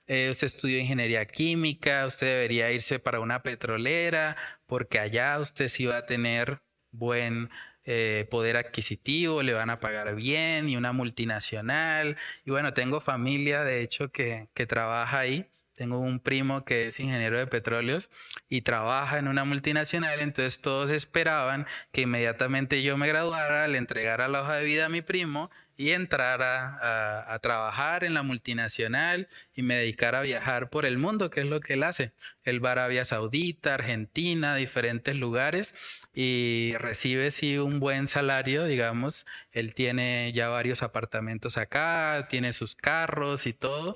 [0.09, 5.87] eh, usted estudió ingeniería química, usted debería irse para una petrolera, porque allá usted sí
[5.87, 7.51] va a tener buen
[7.85, 12.17] eh, poder adquisitivo, le van a pagar bien y una multinacional.
[12.45, 15.47] Y bueno, tengo familia, de hecho, que, que trabaja ahí.
[15.75, 18.11] Tengo un primo que es ingeniero de petróleos
[18.49, 24.27] y trabaja en una multinacional, entonces todos esperaban que inmediatamente yo me graduara, le entregara
[24.27, 29.63] la hoja de vida a mi primo y entrara a, trabajar en la multinacional y
[29.63, 32.13] me dedicara a viajar por el mundo, que es lo que él hace.
[32.43, 35.77] Él va a Arabia Saudita, Argentina, diferentes lugares
[36.13, 39.25] y recibe sí un buen salario, digamos.
[39.53, 43.95] Él tiene ya varios apartamentos acá, tiene sus carros y todo.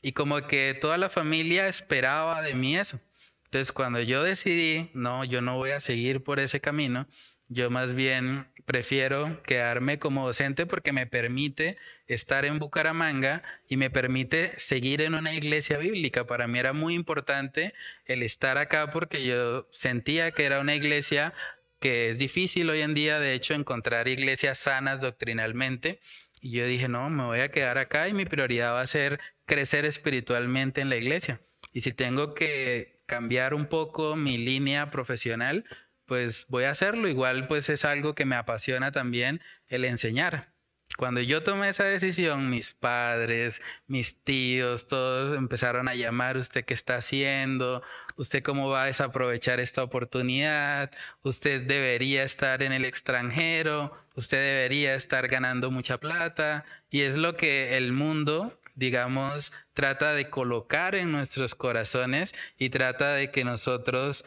[0.00, 3.00] Y como que toda la familia esperaba de mí eso.
[3.44, 7.06] Entonces cuando yo decidí, no, yo no voy a seguir por ese camino,
[7.48, 13.88] yo más bien prefiero quedarme como docente porque me permite estar en Bucaramanga y me
[13.88, 16.26] permite seguir en una iglesia bíblica.
[16.26, 17.72] Para mí era muy importante
[18.04, 21.32] el estar acá porque yo sentía que era una iglesia
[21.80, 26.00] que es difícil hoy en día, de hecho, encontrar iglesias sanas doctrinalmente.
[26.42, 29.20] Y yo dije, no, me voy a quedar acá y mi prioridad va a ser
[29.46, 31.40] crecer espiritualmente en la iglesia.
[31.72, 35.64] Y si tengo que cambiar un poco mi línea profesional,
[36.08, 37.06] pues voy a hacerlo.
[37.06, 40.52] Igual pues es algo que me apasiona también el enseñar.
[40.96, 46.74] Cuando yo tomé esa decisión, mis padres, mis tíos, todos empezaron a llamar, ¿usted qué
[46.74, 47.82] está haciendo?
[48.16, 50.90] ¿Usted cómo va a desaprovechar esta oportunidad?
[51.22, 53.92] ¿Usted debería estar en el extranjero?
[54.16, 56.64] ¿Usted debería estar ganando mucha plata?
[56.90, 63.12] Y es lo que el mundo, digamos, trata de colocar en nuestros corazones y trata
[63.12, 64.24] de que nosotros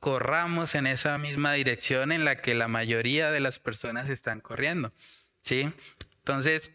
[0.00, 4.92] corramos en esa misma dirección en la que la mayoría de las personas están corriendo.
[5.42, 5.70] ¿sí?
[6.18, 6.72] Entonces,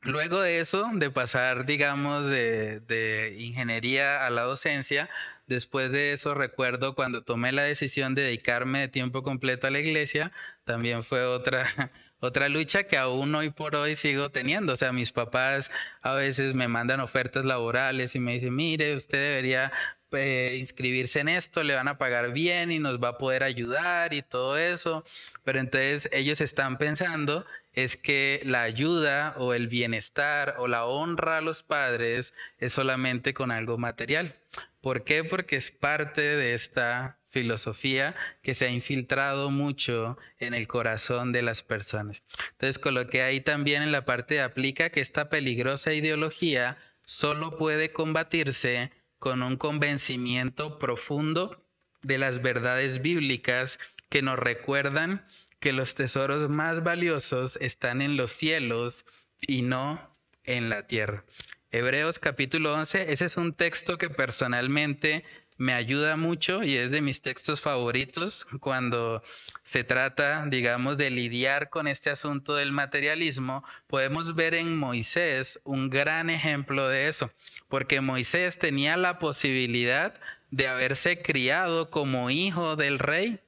[0.00, 5.10] luego de eso, de pasar, digamos, de, ingeniería a la docencia,
[5.46, 9.80] después de eso recuerdo cuando tomé la decisión de dedicarme de tiempo completo a la
[9.80, 10.32] iglesia,
[10.64, 11.66] también fue otra,
[12.20, 14.72] otra lucha que aún hoy por hoy sigo teniendo.
[14.72, 19.18] O sea, mis papás a veces me mandan ofertas laborales y me dicen, mire, usted
[19.18, 19.72] debería
[20.12, 24.14] eh, inscribirse en esto, le van a pagar bien y nos va a poder ayudar
[24.14, 25.04] y todo eso.
[25.44, 31.38] Pero entonces ellos están pensando es que la ayuda o el bienestar o la honra
[31.38, 34.34] a los padres es solamente con algo material.
[34.80, 35.22] ¿Por qué?
[35.22, 41.42] Porque es parte de esta filosofía que se ha infiltrado mucho en el corazón de
[41.42, 42.24] las personas.
[42.52, 47.92] Entonces coloqué ahí también en la parte de aplica que esta peligrosa ideología solo puede
[47.92, 51.64] combatirse con un convencimiento profundo
[52.02, 53.78] de las verdades bíblicas
[54.08, 55.24] que nos recuerdan
[55.60, 59.04] que los tesoros más valiosos están en los cielos
[59.40, 61.24] y no en la tierra.
[61.70, 65.24] Hebreos capítulo 11, ese es un texto que personalmente
[65.58, 69.22] me ayuda mucho y es de mis textos favoritos cuando
[69.64, 73.64] se trata, digamos, de lidiar con este asunto del materialismo.
[73.88, 77.32] Podemos ver en Moisés un gran ejemplo de eso,
[77.68, 80.18] porque Moisés tenía la posibilidad
[80.50, 83.40] de haberse criado como hijo del rey.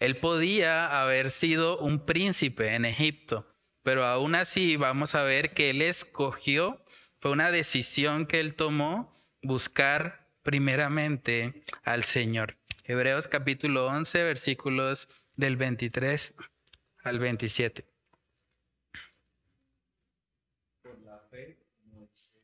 [0.00, 3.48] Él podía haber sido un príncipe en Egipto,
[3.84, 6.84] pero aún así vamos a ver que él escogió,
[7.20, 12.56] fue una decisión que él tomó, buscar primeramente al Señor.
[12.84, 16.34] Hebreos capítulo 11, versículos del 23
[17.02, 17.88] al 27.
[20.82, 22.36] Por la fe, Moisés.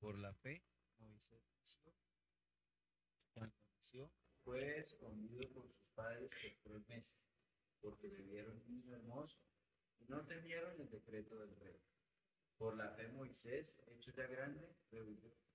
[0.00, 0.62] Por la fe,
[0.98, 1.80] Moisés.
[3.32, 4.10] Cuando nació,
[4.42, 7.20] fue escondido por sus padres por tres meses,
[7.80, 9.38] porque le dieron un hermoso
[10.00, 11.80] y no temieron el decreto del rey.
[12.60, 14.60] Por la fe Moisés, hecho ya grande,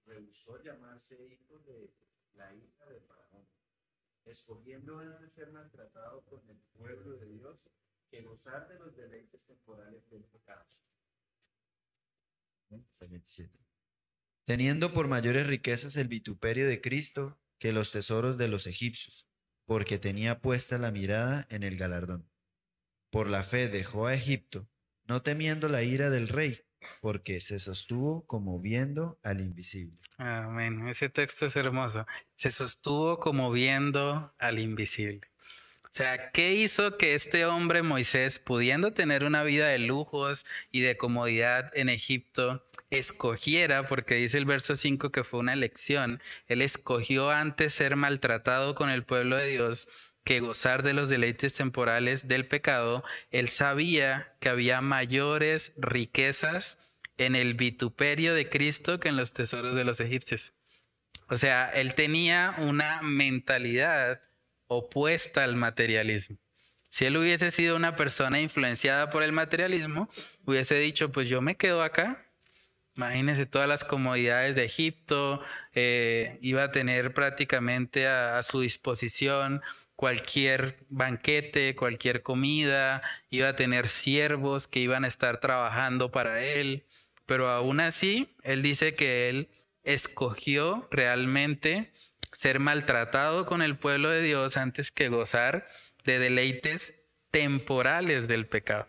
[0.07, 1.93] rehusó llamarse hijo de
[2.33, 3.47] la hija de Faraón,
[4.25, 7.69] escogiendo antes ser maltratado con el pueblo de Dios
[8.09, 10.65] que gozar de los deleites temporales del pecado.
[14.45, 19.27] Teniendo por mayores riquezas el vituperio de Cristo que los tesoros de los egipcios,
[19.65, 22.27] porque tenía puesta la mirada en el galardón.
[23.11, 24.67] Por la fe dejó a Egipto,
[25.03, 26.65] no temiendo la ira del rey,
[27.01, 29.97] porque se sostuvo como viendo al invisible.
[30.17, 30.87] Amén.
[30.87, 32.05] Ese texto es hermoso.
[32.35, 35.21] Se sostuvo como viendo al invisible.
[35.95, 40.81] O sea, ¿qué hizo que este hombre Moisés, pudiendo tener una vida de lujos y
[40.81, 46.61] de comodidad en Egipto, escogiera, porque dice el verso 5 que fue una elección, él
[46.61, 49.87] escogió antes ser maltratado con el pueblo de Dios
[50.25, 56.79] que gozar de los deleites temporales del pecado, él sabía que había mayores riquezas
[57.17, 60.53] en el vituperio de Cristo que en los tesoros de los egipcios.
[61.29, 64.21] O sea, él tenía una mentalidad
[64.67, 66.37] opuesta al materialismo.
[66.89, 70.09] Si él hubiese sido una persona influenciada por el materialismo,
[70.45, 72.25] hubiese dicho, pues yo me quedo acá.
[72.95, 75.43] Imagínense todas las comodidades de Egipto,
[75.73, 79.61] eh, iba a tener prácticamente a su disposición
[79.95, 86.85] cualquier banquete, cualquier comida, iba a tener siervos que iban a estar trabajando para él,
[87.25, 89.49] pero aún así, él dice que él
[89.83, 91.91] escogió realmente
[92.31, 95.67] ser maltratado con el pueblo de Dios antes que gozar
[96.03, 96.93] de deleites
[97.31, 98.87] temporales del pecado.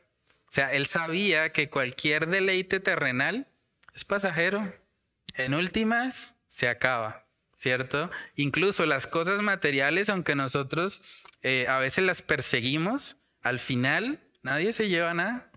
[0.49, 3.47] O sea, él sabía que cualquier deleite terrenal
[3.95, 4.75] es pasajero.
[5.35, 7.26] En últimas, se acaba.
[7.57, 8.11] ¿Cierto?
[8.37, 11.03] Incluso las cosas materiales, aunque nosotros
[11.43, 15.51] eh, a veces las perseguimos, al final nadie se lleva nada.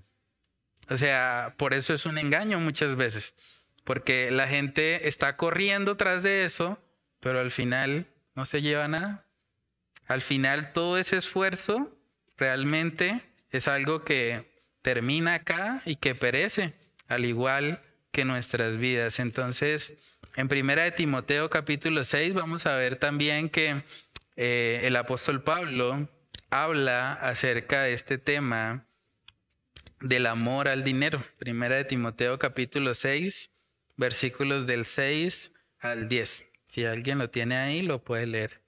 [0.89, 3.35] O sea, por eso es un engaño muchas veces,
[3.83, 6.81] porque la gente está corriendo tras de eso,
[7.19, 9.25] pero al final no se lleva nada.
[10.07, 11.95] Al final todo ese esfuerzo
[12.37, 14.47] realmente Es algo que
[14.83, 16.75] termina acá y que perece,
[17.07, 17.81] al igual
[18.11, 19.19] que nuestras vidas.
[19.19, 19.93] Entonces,
[20.35, 23.83] en primera de Timoteo capítulo 6 vamos a ver también que
[24.35, 26.09] eh, el apóstol Pablo
[26.49, 28.85] habla acerca de este tema
[30.01, 31.23] del amor al dinero.
[31.37, 33.51] Primera de Timoteo capítulo 6,
[33.97, 36.45] versículos del 6 al 10.
[36.67, 38.61] Si alguien lo tiene ahí, lo puede leer.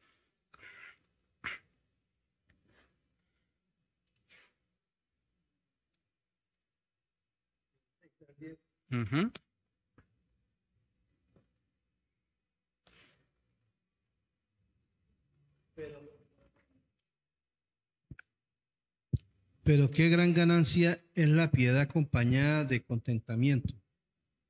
[19.64, 23.74] Pero qué gran ganancia es la piedad acompañada de contentamiento,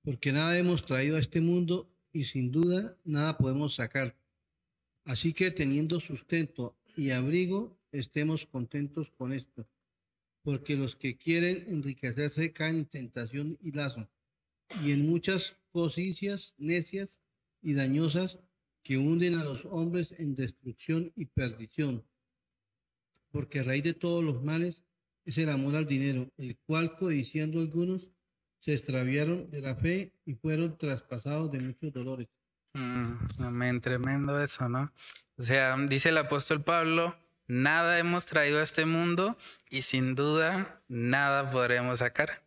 [0.03, 4.15] porque nada hemos traído a este mundo y sin duda nada podemos sacar.
[5.05, 9.67] Así que teniendo sustento y abrigo, estemos contentos con esto,
[10.41, 14.07] porque los que quieren enriquecerse caen en tentación y lazo,
[14.83, 17.19] y en muchas cosicias necias
[17.61, 18.39] y dañosas
[18.83, 22.03] que hunden a los hombres en destrucción y perdición.
[23.31, 24.83] Porque raíz de todos los males
[25.25, 28.09] es el amor al dinero, el cual codiciando algunos
[28.59, 32.27] se extraviaron de la fe y fueron traspasados de muchos dolores.
[32.73, 34.91] Mm, tremendo eso, ¿no?
[35.37, 37.15] O sea, dice el apóstol Pablo,
[37.47, 39.37] nada hemos traído a este mundo
[39.69, 42.43] y sin duda nada podremos sacar.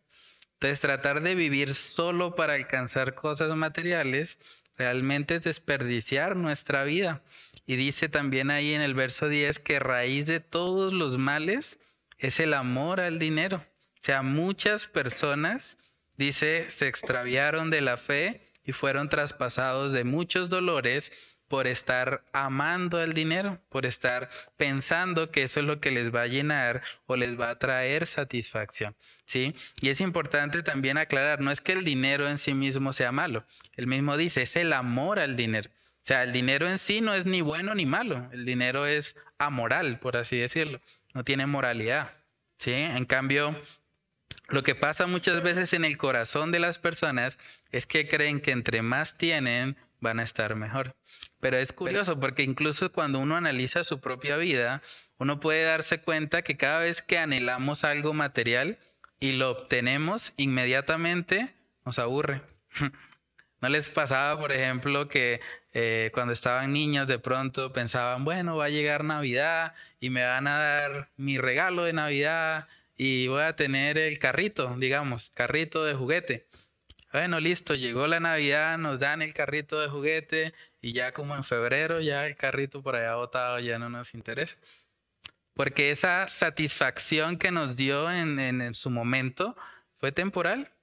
[0.55, 4.39] Entonces, tratar de vivir solo para alcanzar cosas materiales
[4.77, 7.23] realmente es desperdiciar nuestra vida.
[7.65, 11.79] Y dice también ahí en el verso 10 que raíz de todos los males
[12.17, 13.57] es el amor al dinero.
[13.57, 15.77] O sea, muchas personas,
[16.15, 21.11] dice, se extraviaron de la fe y fueron traspasados de muchos dolores
[21.47, 26.23] por estar amando el dinero, por estar pensando que eso es lo que les va
[26.23, 29.53] a llenar o les va a traer satisfacción, ¿sí?
[29.81, 33.45] Y es importante también aclarar, no es que el dinero en sí mismo sea malo,
[33.73, 35.69] él mismo dice, es el amor al dinero.
[35.69, 39.17] O sea, el dinero en sí no es ni bueno ni malo, el dinero es
[39.39, 40.79] amoral, por así decirlo,
[41.13, 42.13] no tiene moralidad,
[42.57, 42.73] ¿sí?
[42.73, 43.55] En cambio,
[44.47, 47.39] lo que pasa muchas veces en el corazón de las personas
[47.71, 50.95] es que creen que entre más tienen, van a estar mejor.
[51.39, 54.81] Pero es curioso porque incluso cuando uno analiza su propia vida,
[55.17, 58.77] uno puede darse cuenta que cada vez que anhelamos algo material
[59.19, 61.53] y lo obtenemos, inmediatamente
[61.83, 62.41] nos aburre.
[63.61, 65.41] ¿No les pasaba, por ejemplo, que
[65.73, 70.47] eh, cuando estaban niños de pronto pensaban, bueno, va a llegar Navidad y me van
[70.47, 75.95] a dar mi regalo de Navidad y voy a tener el carrito, digamos, carrito de
[75.95, 76.47] juguete?
[77.15, 81.45] Bueno, listo, llegó la Navidad, nos dan el carrito de juguete y ya como en
[81.45, 84.57] febrero ya el carrito por allá botado ya no nos interesa.
[85.53, 89.55] Porque esa satisfacción que nos dio en, en su momento
[89.97, 90.73] fue temporal.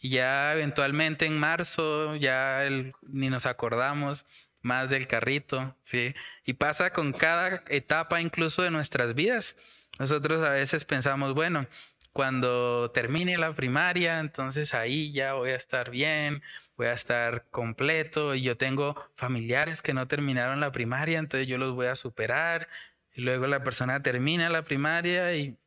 [0.00, 2.60] Y ya eventualmente en marzo ya
[3.02, 4.26] ni nos acordamos
[4.62, 6.14] más del carrito, ¿sí?
[6.44, 9.56] Y pasa con cada etapa incluso de nuestras vidas.
[9.98, 11.66] Nosotros a veces pensamos, bueno,
[12.14, 16.44] cuando termine la primaria, entonces ahí ya voy a estar bien,
[16.76, 21.58] voy a estar completo y yo tengo familiares que no terminaron la primaria, entonces yo
[21.58, 22.68] los voy a superar.
[23.12, 25.58] Y luego la persona termina la primaria y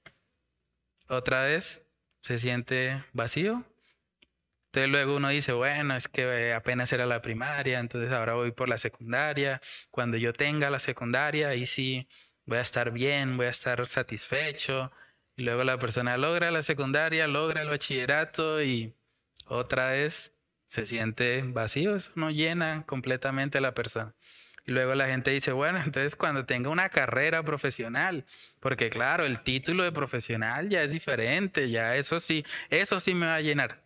[1.09, 1.81] otra vez
[2.21, 3.65] se siente vacío.
[4.67, 8.69] Entonces luego uno dice, bueno, es que apenas era la primaria, entonces ahora voy por
[8.69, 9.59] la secundaria.
[9.91, 12.07] Cuando yo tenga la secundaria, ahí sí
[12.45, 14.93] voy a estar bien, voy a estar satisfecho.
[15.37, 18.95] Y luego la persona logra la secundaria, logra el bachillerato y
[19.45, 20.33] otra vez
[20.65, 24.15] se siente vacío, eso no llena completamente a la persona.
[24.65, 28.25] Y luego la gente dice, bueno, entonces cuando tenga una carrera profesional,
[28.59, 33.27] porque claro, el título de profesional ya es diferente, ya eso sí, eso sí me
[33.27, 33.83] va a llenar.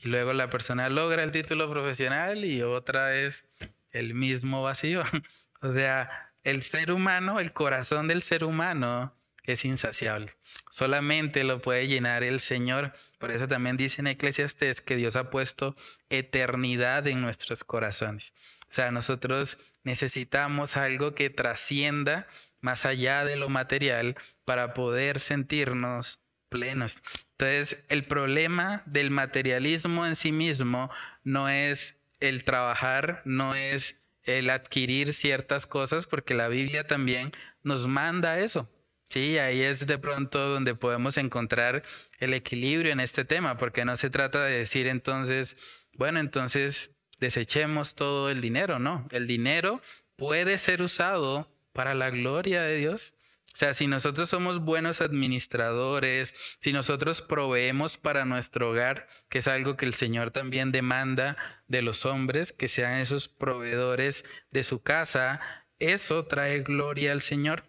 [0.00, 3.44] Y luego la persona logra el título profesional y otra vez
[3.90, 5.02] el mismo vacío.
[5.60, 9.17] O sea, el ser humano, el corazón del ser humano
[9.52, 10.34] es insaciable.
[10.70, 12.92] Solamente lo puede llenar el Señor.
[13.18, 15.76] Por eso también dice en Eclesiastes que Dios ha puesto
[16.10, 18.34] eternidad en nuestros corazones.
[18.70, 22.26] O sea, nosotros necesitamos algo que trascienda
[22.60, 27.02] más allá de lo material para poder sentirnos plenos.
[27.32, 30.90] Entonces, el problema del materialismo en sí mismo
[31.24, 37.32] no es el trabajar, no es el adquirir ciertas cosas, porque la Biblia también
[37.62, 38.68] nos manda eso.
[39.08, 41.82] Sí, ahí es de pronto donde podemos encontrar
[42.18, 45.56] el equilibrio en este tema, porque no se trata de decir entonces,
[45.94, 49.08] bueno, entonces desechemos todo el dinero, no.
[49.10, 49.80] El dinero
[50.16, 53.14] puede ser usado para la gloria de Dios.
[53.54, 59.76] sea, si nosotros somos buenos administradores, si nosotros proveemos para nuestro hogar, que es algo
[59.76, 61.36] que el Señor también demanda
[61.66, 65.40] de los hombres, que sean esos proveedores de su casa,
[65.78, 67.64] eso trae gloria al Señor.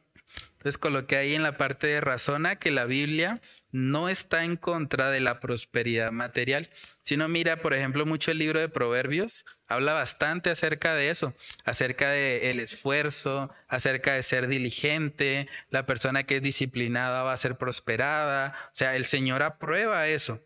[0.60, 3.40] Entonces coloqué ahí en la parte de razona que la Biblia
[3.72, 6.70] no está en contra de la prosperidad material.
[7.02, 11.34] Si uno mira, por ejemplo, mucho el libro de Proverbios, habla bastante acerca de eso,
[11.64, 17.38] acerca de el esfuerzo, acerca de ser diligente, la persona que es disciplinada va a
[17.38, 18.54] ser prosperada.
[18.66, 20.42] O sea, el Señor aprueba eso,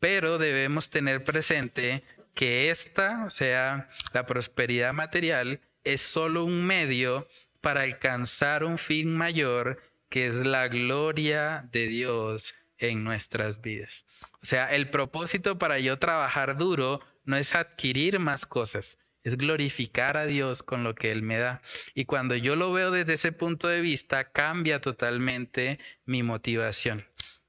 [0.00, 2.04] pero debemos tener presente
[2.34, 7.26] que esta, o sea, la prosperidad material, es solo un medio
[7.66, 14.06] para alcanzar un fin mayor que es la gloria de Dios en nuestras vidas.
[14.40, 20.16] O sea, el propósito para yo trabajar duro no es adquirir más cosas, es glorificar
[20.16, 21.60] a Dios con lo que Él me da.
[21.92, 27.04] Y cuando yo lo veo desde ese punto de vista, cambia totalmente mi motivación.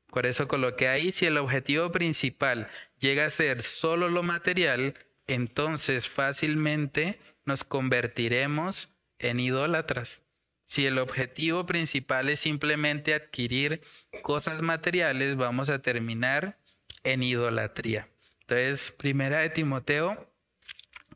[0.08, 4.96] Por eso coloqué ahí, si el objetivo principal llega a ser solo lo material,
[5.28, 10.24] entonces fácilmente nos convertiremos en idólatras.
[10.66, 13.82] Si el objetivo principal es simplemente adquirir
[14.22, 16.60] cosas materiales, vamos a terminar
[17.04, 18.10] en idolatría.
[18.42, 20.30] Entonces, primera de Timoteo,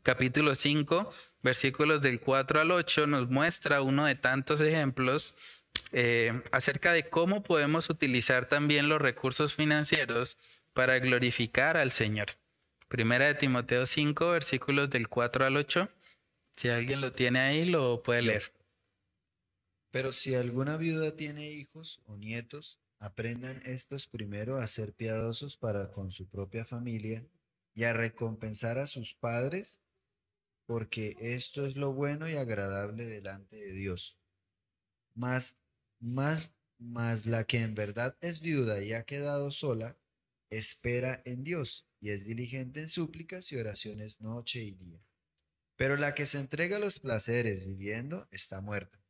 [0.02, 1.10] capítulo 5,
[1.42, 5.34] versículos del 4 al 8, nos muestra uno de tantos ejemplos
[5.92, 10.38] eh, acerca de cómo podemos utilizar también los recursos financieros
[10.72, 12.28] para glorificar al Señor.
[12.88, 15.88] Primera de Timoteo 5, versículos del 4 al 8.
[16.56, 18.52] Si alguien lo tiene ahí, lo puede leer.
[19.90, 25.90] Pero si alguna viuda tiene hijos o nietos, aprendan estos primero a ser piadosos para
[25.90, 27.26] con su propia familia
[27.74, 29.80] y a recompensar a sus padres,
[30.66, 34.16] porque esto es lo bueno y agradable delante de Dios.
[35.14, 35.58] Mas,
[36.00, 39.96] más, más la que en verdad es viuda y ha quedado sola,
[40.48, 45.00] espera en Dios y es diligente en súplicas y oraciones noche y día.
[45.82, 49.00] Pero la que se entrega a los placeres viviendo está muerta.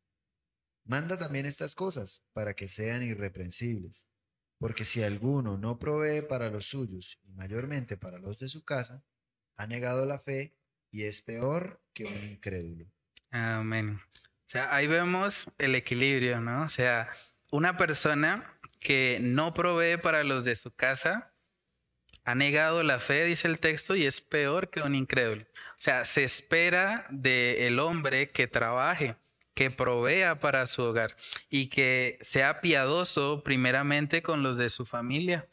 [0.87, 4.03] Manda también estas cosas para que sean irreprensibles.
[4.57, 9.05] Porque si alguno no provee para los suyos y mayormente para los de su casa,
[9.57, 10.57] ha negado la fe
[10.91, 12.91] y es peor que un incrédulo.
[13.31, 14.01] Amén.
[14.01, 16.63] O sea, ahí vemos el equilibrio, ¿no?
[16.63, 17.11] O sea,
[17.51, 21.32] una persona que no provee para los de su casa
[22.25, 25.43] ha negado la fe, dice el texto, y es peor que un incrédulo.
[25.43, 29.17] O sea, se espera del hombre que trabaje,
[29.55, 31.17] que provea para su hogar
[31.51, 35.49] y que sea piadoso primeramente con los de su familia.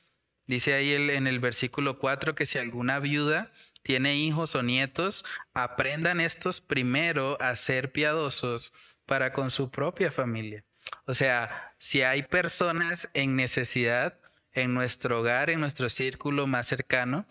[0.46, 3.52] Dice ahí en el versículo 4 que si alguna viuda
[3.84, 8.74] tiene hijos o nietos, aprendan estos primero a ser piadosos
[9.06, 10.64] para con su propia familia.
[11.06, 14.20] O sea, si hay personas en necesidad
[14.54, 17.26] en nuestro hogar, en nuestro círculo más cercano,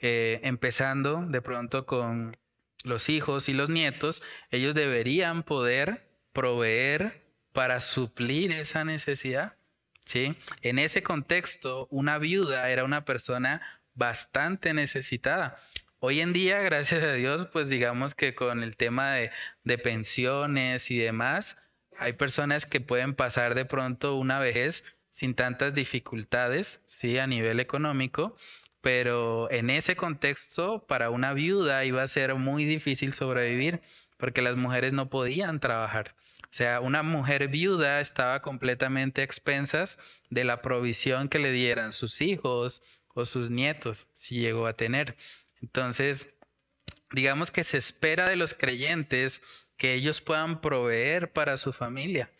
[0.00, 2.36] eh, empezando de pronto con
[2.84, 9.56] los hijos y los nietos, ellos deberían poder proveer para suplir esa necesidad.
[10.04, 10.36] ¿sí?
[10.60, 13.62] En ese contexto, una viuda era una persona
[13.94, 15.56] bastante necesitada.
[16.00, 19.30] Hoy en día, gracias a Dios, pues digamos que con el tema de,
[19.62, 21.56] de pensiones y demás,
[21.96, 24.84] hay personas que pueden pasar de pronto una vejez
[25.14, 28.34] sin tantas dificultades, sí, a nivel económico,
[28.80, 33.80] pero en ese contexto, para una viuda iba a ser muy difícil sobrevivir
[34.18, 36.16] porque las mujeres no podían trabajar.
[36.42, 40.00] O sea, una mujer viuda estaba completamente a expensas
[40.30, 42.82] de la provisión que le dieran sus hijos
[43.14, 45.16] o sus nietos, si llegó a tener.
[45.62, 46.28] Entonces,
[47.12, 49.42] digamos que se espera de los creyentes
[49.76, 52.32] que ellos puedan proveer para su familia.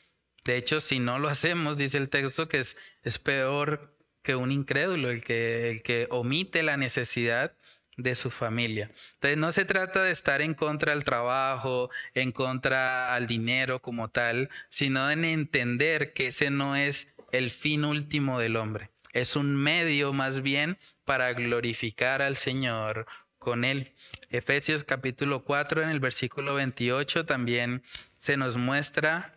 [0.45, 5.11] De hecho, si no lo hacemos, dice el texto que es, peor que un incrédulo,
[5.11, 7.55] el que, el que omite la necesidad
[7.97, 8.91] de su familia.
[9.15, 14.09] Entonces no se trata de estar en contra del trabajo, en contra al dinero como
[14.09, 18.91] tal, sino en entender que ese no es el fin último del hombre.
[19.13, 23.07] Es un medio más bien para glorificar al Señor
[23.39, 23.93] con él.
[24.31, 27.83] Efesios capítulo 4 en el versículo 28 también
[28.19, 29.35] se nos muestra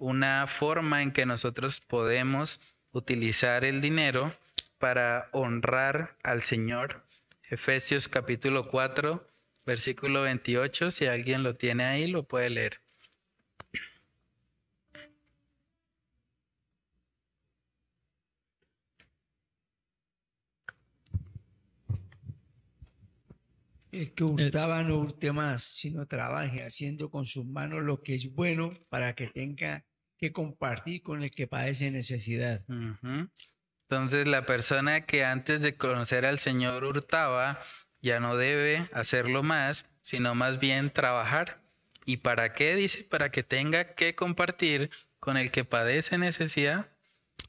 [0.00, 2.60] una forma en que nosotros podemos
[2.92, 4.34] utilizar el dinero
[4.78, 7.04] para honrar al Señor
[7.50, 9.26] Efesios capítulo 4,
[9.66, 10.90] versículo 28.
[10.90, 12.80] Si alguien lo tiene ahí, lo puede leer.
[23.92, 28.32] El que hurtaba no hurte más, sino trabaje haciendo con sus manos lo que es
[28.32, 29.84] bueno para que tenga
[30.20, 32.62] que compartir con el que padece necesidad.
[33.88, 37.58] Entonces la persona que antes de conocer al Señor hurtaba,
[38.02, 41.62] ya no debe hacerlo más, sino más bien trabajar.
[42.04, 42.74] ¿Y para qué?
[42.76, 46.88] Dice, para que tenga que compartir con el que padece necesidad.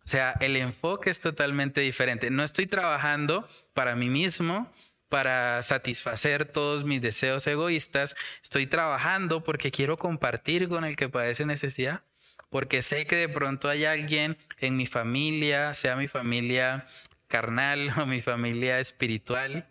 [0.04, 2.32] O sea, el enfoque es totalmente diferente.
[2.32, 4.72] No estoy trabajando para mí mismo,
[5.10, 8.16] para satisfacer todos mis deseos egoístas.
[8.42, 12.04] Estoy trabajando porque quiero compartir con el que padece necesidad.
[12.52, 16.86] Porque sé que de pronto hay alguien en mi familia, sea mi familia
[17.28, 19.70] carnal o mi familia espiritual,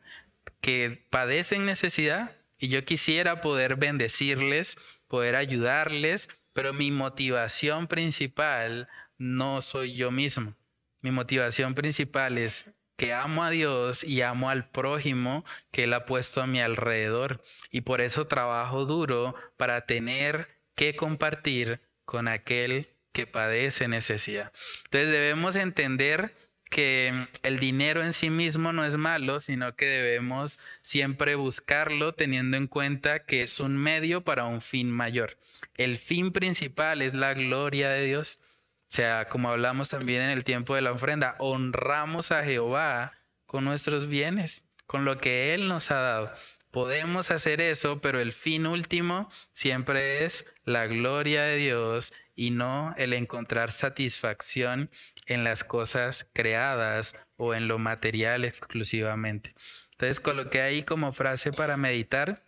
[0.60, 4.76] que padecen necesidad y yo quisiera poder bendecirles,
[5.08, 10.56] poder ayudarles, pero mi motivación principal no soy yo mismo.
[11.02, 12.66] Mi motivación principal es
[12.96, 17.42] que amo a Dios y amo al prójimo que Él ha puesto a mi alrededor.
[17.70, 24.52] Y por eso trabajo duro para tener que compartir con aquel que padece necesidad.
[24.84, 26.34] Entonces debemos entender
[26.70, 32.56] que el dinero en sí mismo no es malo, sino que debemos siempre buscarlo teniendo
[32.56, 35.36] en cuenta que es un medio para un fin mayor.
[35.76, 38.38] El fin principal es la gloria de Dios.
[38.42, 43.12] O sea, como hablamos también en el tiempo de la ofrenda, honramos a Jehová
[43.46, 46.32] con nuestros bienes, con lo que Él nos ha dado.
[46.70, 52.94] Podemos hacer eso, pero el fin último siempre es la gloria de Dios y no
[52.96, 54.90] el encontrar satisfacción
[55.26, 59.54] en las cosas creadas o en lo material exclusivamente.
[59.92, 62.42] Entonces coloqué ahí como frase para meditar,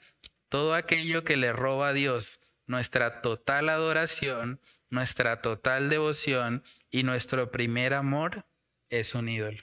[0.49, 4.61] todo aquello que le roba a Dios nuestra total adoración,
[4.91, 8.47] nuestra total devoción y nuestro primer amor
[8.89, 9.63] es un ídolo.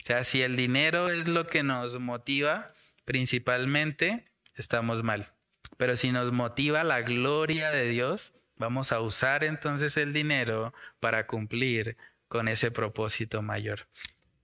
[0.00, 2.72] O sea, si el dinero es lo que nos motiva
[3.04, 5.32] principalmente, estamos mal.
[5.80, 11.26] Pero si nos motiva la gloria de Dios, vamos a usar entonces el dinero para
[11.26, 11.96] cumplir
[12.28, 13.88] con ese propósito mayor.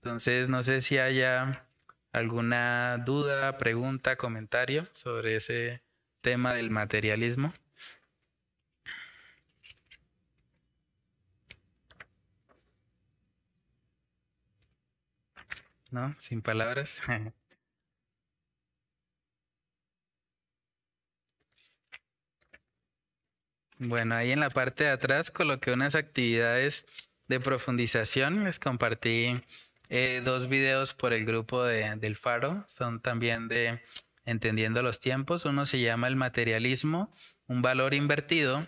[0.01, 1.67] Entonces, no sé si haya
[2.11, 5.83] alguna duda, pregunta, comentario sobre ese
[6.21, 7.53] tema del materialismo.
[15.91, 16.15] ¿No?
[16.17, 16.99] Sin palabras.
[23.79, 26.87] Bueno, ahí en la parte de atrás coloqué unas actividades
[27.27, 28.43] de profundización.
[28.43, 29.39] Les compartí
[29.89, 32.63] eh, dos videos por el grupo de, del Faro.
[32.67, 33.81] Son también de
[34.25, 35.45] Entendiendo los Tiempos.
[35.45, 37.13] Uno se llama El materialismo,
[37.47, 38.67] un valor invertido.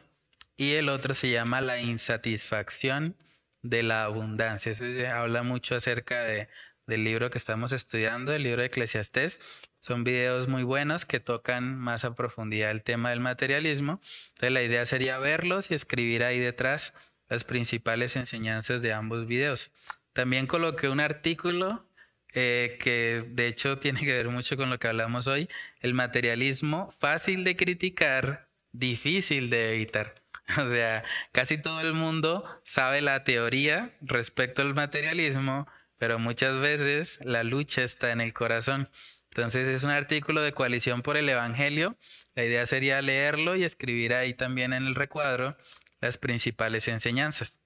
[0.55, 3.15] Y el otro se llama La insatisfacción
[3.63, 4.73] de la abundancia.
[4.73, 6.49] Ese habla mucho acerca de,
[6.89, 9.39] del libro que estamos estudiando, el libro de Eclesiastés.
[9.79, 14.01] Son videos muy buenos que tocan más a profundidad el tema del materialismo.
[14.29, 16.93] Entonces la idea sería verlos y escribir ahí detrás
[17.29, 19.71] las principales enseñanzas de ambos videos.
[20.13, 21.87] También coloqué un artículo
[22.33, 25.47] eh, que de hecho tiene que ver mucho con lo que hablamos hoy,
[25.79, 30.15] el materialismo fácil de criticar, difícil de evitar.
[30.57, 35.67] O sea, casi todo el mundo sabe la teoría respecto al materialismo,
[35.99, 38.89] pero muchas veces la lucha está en el corazón.
[39.29, 41.97] Entonces es un artículo de coalición por el Evangelio.
[42.33, 45.55] La idea sería leerlo y escribir ahí también en el recuadro
[46.01, 47.59] las principales enseñanzas.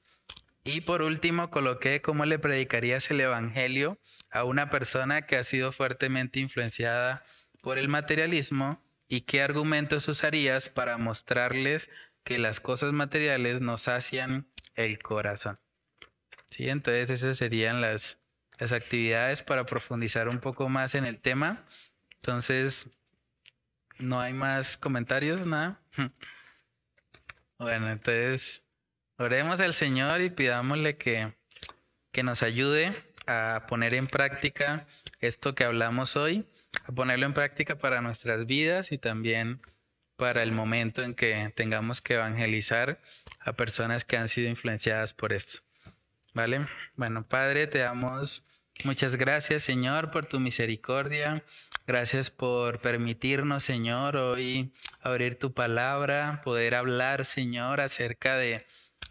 [0.66, 4.00] Y por último, coloqué cómo le predicarías el Evangelio
[4.32, 7.24] a una persona que ha sido fuertemente influenciada
[7.62, 11.90] por el materialismo y qué argumentos usarías para mostrarles
[12.24, 15.60] que las cosas materiales nos sacian el corazón.
[16.50, 18.23] Sí, entonces esas serían las,
[18.60, 21.66] las actividades para profundizar un poco más en el tema.
[22.16, 22.88] Entonces,
[24.00, 25.46] ¿no hay más comentarios?
[25.48, 25.80] Nada.
[27.60, 28.62] Bueno, entonces
[29.18, 31.34] oremos al Señor y pidámosle que,
[32.12, 32.94] que nos ayude
[33.26, 34.86] a poner en práctica
[35.22, 36.46] esto que hablamos hoy,
[36.86, 39.62] a ponerlo en práctica para nuestras vidas y también
[40.18, 43.00] para el momento en que tengamos que evangelizar
[43.40, 45.62] a personas que han sido influenciadas por esto.
[46.34, 46.68] ¿Vale?
[46.96, 48.48] Bueno, Padre, te damos
[48.84, 51.44] muchas gracias, Señor, por tu misericordia.
[51.86, 58.66] Gracias por permitirnos, Señor, hoy abrir tu palabra, poder hablar, Señor, acerca de,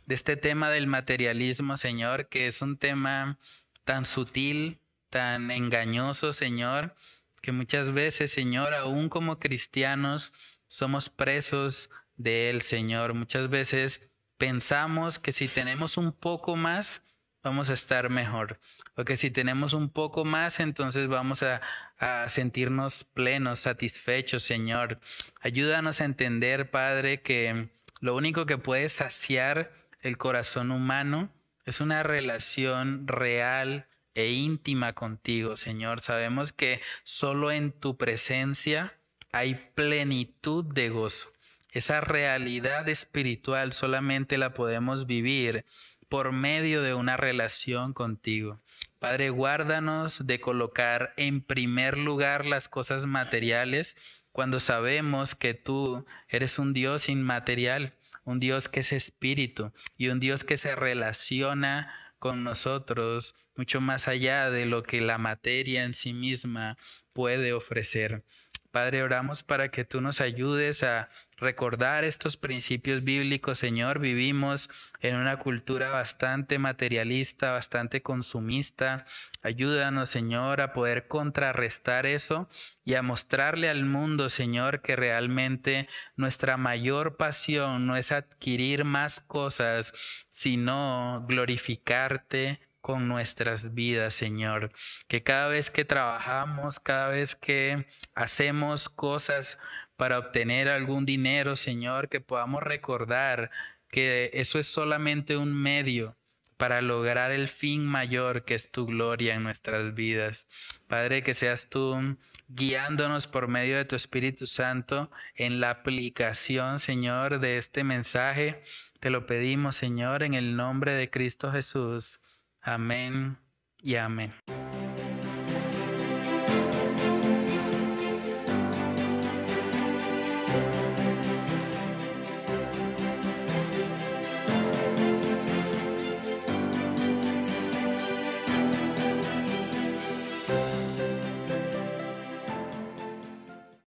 [0.06, 3.38] de este tema del materialismo, Señor, que es un tema
[3.84, 6.92] tan sutil, tan engañoso, Señor,
[7.40, 10.34] que muchas veces, Señor, aún como cristianos,
[10.66, 13.14] somos presos de él, Señor.
[13.14, 14.08] Muchas veces
[14.38, 17.02] pensamos que si tenemos un poco más,
[17.43, 18.61] vamos a estar mejor.
[18.97, 21.61] O que si tenemos un poco más, entonces vamos a,
[21.99, 25.01] a, sentirnos plenos, satisfechos, Señor.
[25.40, 27.70] Ayúdanos a entender, Padre, que
[28.01, 29.72] lo único que puede saciar
[30.03, 31.32] el corazón humano,
[31.64, 36.01] es una relación real e íntima contigo, Señor.
[36.01, 38.99] Sabemos que solo en tu presencia
[39.30, 41.32] hay plenitud de gozo.
[41.70, 45.64] Esa realidad espiritual solamente la podemos vivir
[46.12, 48.60] por medio de una relación contigo.
[48.98, 53.96] Padre, guárdanos de colocar en primer lugar las cosas materiales
[54.30, 57.94] cuando sabemos que tú eres un Dios inmaterial,
[58.24, 64.06] un Dios que es espíritu y un Dios que se relaciona con nosotros mucho más
[64.06, 66.76] allá de lo que la materia en sí misma
[67.14, 68.22] puede ofrecer.
[68.70, 71.08] Padre, oramos para que tú nos ayudes a
[71.43, 73.99] recordar estos principios bíblicos, Señor.
[73.99, 74.70] Vivimos
[75.01, 79.05] en una cultura bastante materialista, bastante consumista.
[79.43, 82.49] Ayúdanos, Señor, a poder contrarrestar eso
[82.84, 89.20] y a mostrarle al mundo, Señor, que realmente nuestra mayor pasión no es adquirir más
[89.20, 89.93] cosas,
[90.30, 94.72] sino glorificarte con nuestras vidas, Señor.
[95.09, 99.59] Que cada vez que trabajamos, cada vez que hacemos cosas
[99.97, 103.51] para obtener algún dinero, Señor, que podamos recordar
[103.88, 106.16] que eso es solamente un medio
[106.57, 110.49] para lograr el fin mayor que es tu gloria en nuestras vidas.
[110.86, 112.16] Padre, que seas tú
[112.49, 118.62] guiándonos por medio de tu Espíritu Santo en la aplicación, Señor, de este mensaje.
[119.01, 122.20] Te lo pedimos, Señor, en el nombre de Cristo Jesús.
[122.61, 123.38] Amén
[123.82, 124.32] y amén.